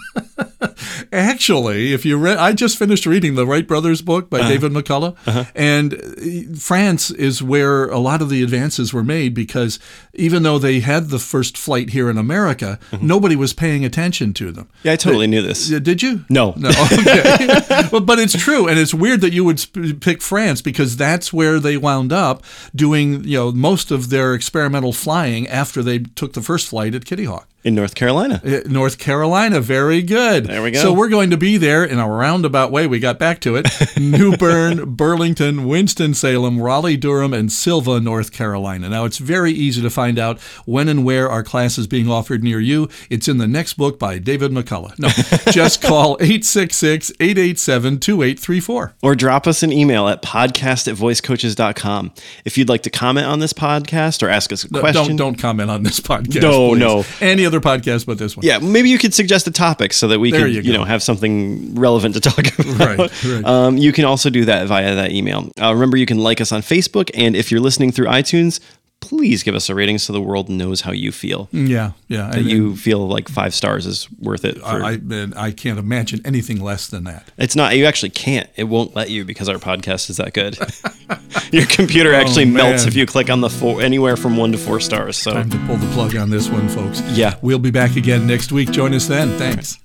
Actually, 1.13 1.93
if 1.93 2.05
you 2.05 2.17
read, 2.17 2.38
I 2.38 2.53
just 2.53 2.77
finished 2.77 3.05
reading 3.05 3.36
the 3.36 3.46
Wright 3.46 3.67
Brothers 3.67 4.01
book 4.01 4.29
by 4.29 4.39
uh-huh. 4.39 4.50
David 4.50 4.72
McCullough, 4.72 5.15
uh-huh. 5.25 5.46
and 5.55 5.93
uh, 5.93 6.58
France 6.58 7.12
is 7.12 7.41
where 7.41 7.88
a 7.89 8.00
lot 8.00 8.22
of 8.22 8.29
the 8.29 8.43
advances 8.43 8.93
were 8.93 9.03
made 9.03 9.34
because 9.34 9.79
even 10.13 10.43
though 10.43 10.60
they 10.60 10.79
had 10.79 11.10
the 11.10 11.20
first 11.20 11.58
flight 11.58 11.91
here 11.91 12.10
in 12.10 12.17
America, 12.17 12.79
mm-hmm. 12.91 13.05
nobody 13.05 13.36
was 13.36 13.53
paying 13.53 13.84
attention 13.86 14.34
to 14.34 14.51
them. 14.51 14.70
Yeah, 14.84 14.93
I 14.93 14.96
totally 14.96 15.27
knew 15.27 15.41
this. 15.41 15.67
Did 15.67 16.01
you? 16.01 16.25
No. 16.29 16.53
No. 16.58 16.72
Okay. 16.93 17.88
but, 17.91 18.01
but 18.01 18.20
it's 18.20 18.38
true, 18.38 18.67
and 18.67 18.77
it's 18.77 18.93
weird 18.93 19.22
that 19.22 19.34
you 19.34 19.43
would 19.43 19.60
sp- 19.60 20.00
pick 20.00 20.22
France 20.22 20.62
because 20.62 20.96
that's 20.96 21.34
where 21.34 21.60
they 21.60 21.77
wound 21.77 22.13
up 22.13 22.43
doing, 22.75 23.24
you 23.24 23.38
know, 23.38 23.51
most 23.51 23.89
of 23.91 24.10
their 24.10 24.34
experimental 24.34 24.93
flying 24.93 25.48
after 25.48 25.82
they 25.82 26.00
took 26.00 26.34
the 26.34 26.41
first 26.41 26.67
flight 26.67 26.93
at 26.93 27.05
Kitty 27.05 27.25
Hawk. 27.25 27.48
In 27.63 27.75
North 27.75 27.96
Carolina. 27.96 28.41
Uh, 28.46 28.60
North 28.65 28.98
Carolina. 28.98 29.62
Very 29.62 30.01
good. 30.01 30.48
There 30.48 30.62
we 30.62 30.72
go. 30.72 30.82
So 30.82 30.91
we're 30.93 31.08
going 31.10 31.29
to 31.29 31.38
be 31.38 31.58
there 31.58 31.86
in 31.86 32.00
a 32.00 32.10
roundabout 32.10 32.72
way. 32.72 32.88
We 32.88 33.00
got 33.00 33.20
back 33.20 33.39
to 33.41 33.55
it. 33.55 33.67
New 33.98 34.36
Bern, 34.36 34.96
Burlington, 34.96 35.65
Winston-Salem, 35.65 36.60
Raleigh, 36.60 36.98
Durham, 36.98 37.34
and 37.34 37.51
Sylva, 37.51 38.00
North 38.01 38.32
Carolina. 38.32 38.89
Now, 38.89 39.05
it's 39.05 39.17
very 39.17 39.53
easy 39.53 39.82
to 39.82 39.89
find 39.89 40.20
out 40.20 40.39
when 40.65 40.89
and 40.89 41.05
where 41.05 41.29
our 41.29 41.43
class 41.43 41.77
is 41.77 41.88
being 41.88 42.10
offered 42.10 42.43
near 42.43 42.60
you. 42.60 42.89
It's 43.10 43.27
in 43.27 43.38
the 43.38 43.48
next 43.48 43.74
book 43.75 43.98
by 43.98 44.20
David 44.20 44.51
McCullough. 44.51 45.00
No, 45.00 45.08
just 45.51 45.82
call 45.82 46.17
866-887-2834. 46.17 48.93
Or 49.01 49.15
drop 49.15 49.48
us 49.48 49.63
an 49.63 49.72
email 49.72 50.08
at 50.08 50.22
podcast 50.22 50.88
at 50.88 50.96
voicecoaches.com. 50.98 52.13
If 52.46 52.58
you'd 52.58 52.70
like 52.70 52.84
to 52.84 52.89
comment 52.89 53.27
on 53.27 53.39
this 53.39 53.53
podcast 53.53 54.24
or 54.24 54.29
ask 54.29 54.51
us 54.51 54.63
a 54.63 54.70
question. 54.70 55.15
Don't 55.15 55.17
don't 55.17 55.36
comment 55.36 55.70
on 55.70 55.84
this 55.84 56.00
podcast. 56.00 56.41
No, 56.41 56.70
please. 56.70 56.79
no. 56.79 57.05
Any 57.22 57.43
other 57.53 57.62
podcast 57.62 58.05
but 58.05 58.17
this 58.17 58.36
one. 58.36 58.45
Yeah, 58.45 58.60
maybe 58.60 58.89
you 58.89 58.98
could 58.98 59.13
suggest 59.13 59.48
a 59.48 59.51
topic 59.51 59.93
so 59.93 60.07
that 60.07 60.19
we 60.19 60.31
There 60.31 60.41
could, 60.41 60.55
you 60.55 60.62
you, 60.62 60.74
know, 60.74 60.83
have 60.83 61.03
something 61.03 61.75
relevant 61.75 62.15
to 62.15 62.22
talk 62.22 62.39
about. 62.60 62.63
Right, 62.83 63.24
right. 63.24 63.45
Um, 63.45 63.77
you 63.77 63.91
can 63.91 64.05
also 64.05 64.29
do 64.29 64.45
that 64.45 64.67
via 64.67 64.95
that 64.95 65.12
email. 65.12 65.51
Uh, 65.62 65.74
remember, 65.74 65.95
you 65.95 66.05
can 66.05 66.17
like 66.17 66.41
us 66.41 66.51
on 66.51 66.62
Facebook, 66.62 67.12
and 67.13 67.36
if 67.36 67.51
you're 67.51 67.62
listening 67.62 67.91
through 67.91 68.07
iTunes, 68.07 68.60
please 69.03 69.43
give 69.43 69.53
us 69.55 69.69
a 69.69 69.75
rating 69.75 69.98
so 69.98 70.13
the 70.13 70.22
world 70.22 70.48
knows 70.50 70.81
how 70.81 70.91
you 70.93 71.12
feel. 71.12 71.50
Yeah, 71.51 71.91
yeah. 72.07 72.27
That 72.29 72.38
And- 72.38 72.50
you 72.50 72.75
feel 72.77 73.05
like 73.07 73.27
five 73.27 73.53
stars 73.53 73.86
is 73.86 74.07
worth 74.19 74.45
it. 74.45 74.57
For, 74.60 74.65
I, 74.65 74.93
I, 75.12 75.29
I 75.48 75.51
can't 75.51 75.77
imagine 75.77 76.22
anything 76.25 76.62
less 76.62 76.88
than 76.88 77.03
that. 77.03 77.27
it's 77.38 77.55
not. 77.55 77.75
You 77.75 77.86
actually 77.86 78.12
can't. 78.12 78.50
It 78.55 78.63
won't 78.65 78.95
let 78.95 79.10
you 79.10 79.25
because 79.25 79.50
our 79.50 79.57
podcast 79.57 80.10
is 80.10 80.17
that 80.17 80.33
good. 80.33 80.57
Your 81.51 81.65
computer 81.67 82.12
oh, 82.13 82.17
actually 82.17 82.45
melts 82.45 82.83
Oh, 82.83 82.86
man. 82.86 82.88
if 82.88 82.95
you 82.95 83.05
click 83.05 83.29
on 83.29 83.41
the 83.41 83.50
four, 83.50 83.81
anywhere 83.81 84.15
from 84.15 84.38
one 84.38 84.51
to 84.53 84.57
four 84.57 84.79
stars. 84.79 85.17
So 85.17 85.33
Time 85.33 85.50
to 85.50 85.57
pull 85.67 85.75
the 85.77 85.91
plug 85.93 86.15
on 86.15 86.29
this 86.29 86.50
one, 86.50 86.69
folks. 86.69 87.01
Yeah. 87.12 87.36
We'll 87.41 87.60
be 87.60 87.72
back 87.72 87.95
again 87.98 88.25
next 88.25 88.51
week. 88.51 88.72
Join 88.72 88.93
us 88.93 89.07
then. 89.07 89.38
Thanks. 89.38 89.77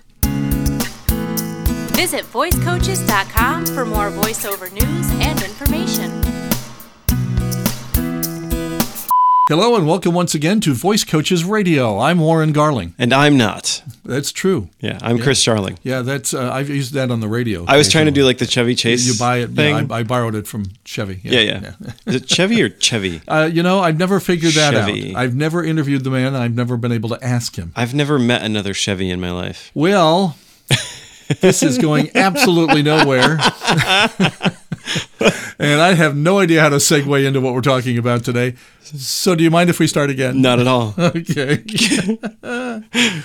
Visit 1.97 2.23
voicecoaches.com 2.33 3.67
for 3.67 3.85
more 3.85 4.11
voiceover 4.11 4.71
news 4.73 5.11
and 5.21 5.43
information. 5.43 6.18
Hello 9.49 9.77
and 9.77 9.87
welcome 9.87 10.13
once 10.13 10.35
again 10.35 10.61
to 10.61 10.75
Voice 10.75 11.05
Coaches 11.05 11.43
Radio. 11.43 11.99
I'm 11.99 12.19
Warren 12.19 12.53
Garling. 12.53 12.95
and 12.99 13.15
I'm 13.15 13.39
not. 13.39 13.83
That's 14.05 14.31
true. 14.31 14.69
Yeah, 14.79 14.99
I'm 15.01 15.19
Chris 15.19 15.43
Charling. 15.43 15.79
Yeah, 15.83 16.03
that's 16.03 16.35
uh, 16.35 16.53
I've 16.53 16.69
used 16.69 16.93
that 16.93 17.11
on 17.11 17.21
the 17.21 17.29
radio. 17.29 17.65
I 17.67 17.79
was 17.79 17.91
trying 17.91 18.05
to 18.05 18.11
do 18.11 18.27
like 18.27 18.37
the 18.37 18.47
Chevy 18.47 18.75
Chase. 18.75 19.07
you 19.07 19.19
buy 19.19 19.39
it. 19.39 19.53
thing. 19.53 19.75
Yeah, 19.75 19.95
I, 19.95 20.01
I 20.01 20.03
borrowed 20.03 20.35
it 20.35 20.47
from 20.47 20.67
Chevy. 20.85 21.21
yeah, 21.25 21.41
yeah. 21.41 21.73
Is 22.05 22.17
it 22.17 22.29
Chevy 22.29 22.63
or 22.63 22.69
Chevy? 22.69 23.23
Uh, 23.29 23.49
you 23.51 23.63
know, 23.63 23.81
I've 23.81 23.99
never 23.99 24.21
figured 24.21 24.53
that 24.53 24.75
Chevy. 24.75 25.15
out. 25.15 25.19
I've 25.19 25.35
never 25.35 25.65
interviewed 25.65 26.05
the 26.05 26.11
man. 26.11 26.35
I've 26.37 26.55
never 26.55 26.77
been 26.77 26.93
able 26.93 27.09
to 27.11 27.25
ask 27.25 27.57
him. 27.57 27.73
I've 27.75 27.95
never 27.95 28.19
met 28.19 28.43
another 28.43 28.75
Chevy 28.75 29.09
in 29.11 29.19
my 29.21 29.31
life. 29.31 29.71
Well, 29.75 30.37
this 31.41 31.63
is 31.63 31.79
going 31.79 32.11
absolutely 32.15 32.83
nowhere. 32.83 33.39
and 35.59 35.81
I 35.81 35.95
have 35.95 36.17
no 36.17 36.39
idea 36.39 36.61
how 36.61 36.69
to 36.71 36.77
segue 36.77 37.25
into 37.25 37.41
what 37.41 37.55
we're 37.55 37.61
talking 37.61 37.99
about 37.99 38.25
today. 38.25 38.55
So, 38.83 39.35
do 39.35 39.45
you 39.45 39.51
mind 39.51 39.69
if 39.71 39.79
we 39.79 39.87
start 39.87 40.09
again? 40.11 40.41
Not 40.41 40.61
at 40.61 40.67
all. 40.67 40.95
Okay. 40.99 41.59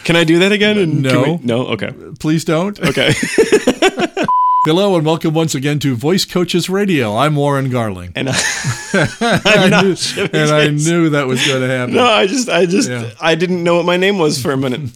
Can 0.03 0.15
I 0.15 0.24
do 0.24 0.39
that 0.39 0.51
again? 0.51 1.01
No. 1.01 1.24
we- 1.24 1.46
no. 1.46 1.67
Okay. 1.67 1.93
Please 2.20 2.43
don't. 2.46 2.79
Okay. 2.79 3.13
Hello 4.65 4.96
and 4.96 5.05
welcome 5.05 5.34
once 5.34 5.55
again 5.55 5.77
to 5.79 5.93
Voice 5.96 6.24
Coaches 6.25 6.70
Radio. 6.70 7.15
I'm 7.17 7.36
Warren 7.36 7.70
Garling. 7.70 8.13
and 8.15 8.29
I, 8.29 8.36
I 9.46 9.82
knew, 9.84 9.96
and 10.34 10.51
I 10.51 10.70
knew 10.70 11.10
that 11.10 11.27
was 11.27 11.46
going 11.46 11.62
to 11.62 11.67
happen. 11.67 11.96
no, 11.96 12.05
I 12.05 12.27
just, 12.27 12.48
I 12.48 12.65
just, 12.65 12.89
Yeah. 12.89 13.12
I 13.20 13.36
didn't 13.36 13.62
know 13.63 13.75
what 13.75 13.86
my 13.86 13.98
name 13.98 14.17
was 14.20 14.41
for 14.41 14.51
a 14.53 14.58
minute. 14.58 14.89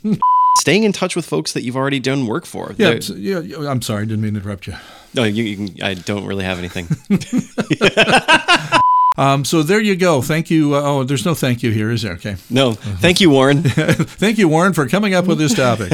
Staying 0.59 0.83
in 0.83 0.93
touch 0.93 1.15
with 1.17 1.25
folks 1.25 1.51
that 1.51 1.63
you've 1.63 1.75
already 1.75 1.99
done 1.99 2.27
work 2.27 2.45
for. 2.45 2.69
Yeah, 2.77 2.87
They're- 2.91 2.95
it's- 2.97 3.09
yeah, 3.09 3.39
yeah, 3.41 3.69
I'm 3.69 3.81
sorry, 3.81 4.05
didn't 4.05 4.21
mean 4.21 4.33
to 4.35 4.39
interrupt 4.39 4.67
you. 4.67 4.75
No, 5.13 5.23
you, 5.23 5.43
you 5.43 5.55
can, 5.69 5.81
I 5.83 5.93
don't 5.93 6.25
really 6.25 6.43
have 6.43 6.59
anything. 6.59 6.87
Um, 9.17 9.45
so 9.45 9.63
there 9.63 9.81
you 9.81 9.95
go. 9.95 10.21
Thank 10.21 10.51
you. 10.51 10.75
Uh, 10.75 10.81
oh, 10.83 11.03
there's 11.03 11.25
no 11.25 11.33
thank 11.33 11.63
you 11.63 11.71
here, 11.71 11.89
is 11.89 12.03
there? 12.03 12.13
Okay. 12.13 12.35
No. 12.51 12.73
Thank 12.73 13.19
you, 13.19 13.31
Warren. 13.31 13.63
Thank 13.63 14.37
you, 14.37 14.47
Warren, 14.47 14.73
for 14.73 14.87
coming 14.87 15.15
up 15.15 15.25
with 15.25 15.39
this 15.39 15.55
topic. 15.55 15.91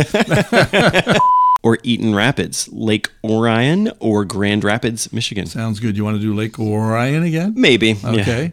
or 1.64 1.78
Eaton 1.84 2.14
Rapids, 2.14 2.68
Lake 2.74 3.10
Orion, 3.24 3.94
or 4.00 4.26
Grand 4.26 4.66
Rapids, 4.66 5.14
Michigan. 5.14 5.46
Sounds 5.46 5.80
good. 5.80 5.96
You 5.96 6.04
want 6.04 6.18
to 6.18 6.22
do 6.22 6.34
Lake 6.34 6.60
Orion 6.60 7.24
again? 7.24 7.54
Maybe. 7.56 7.94
yeah. 7.94 8.10
Okay. 8.10 8.52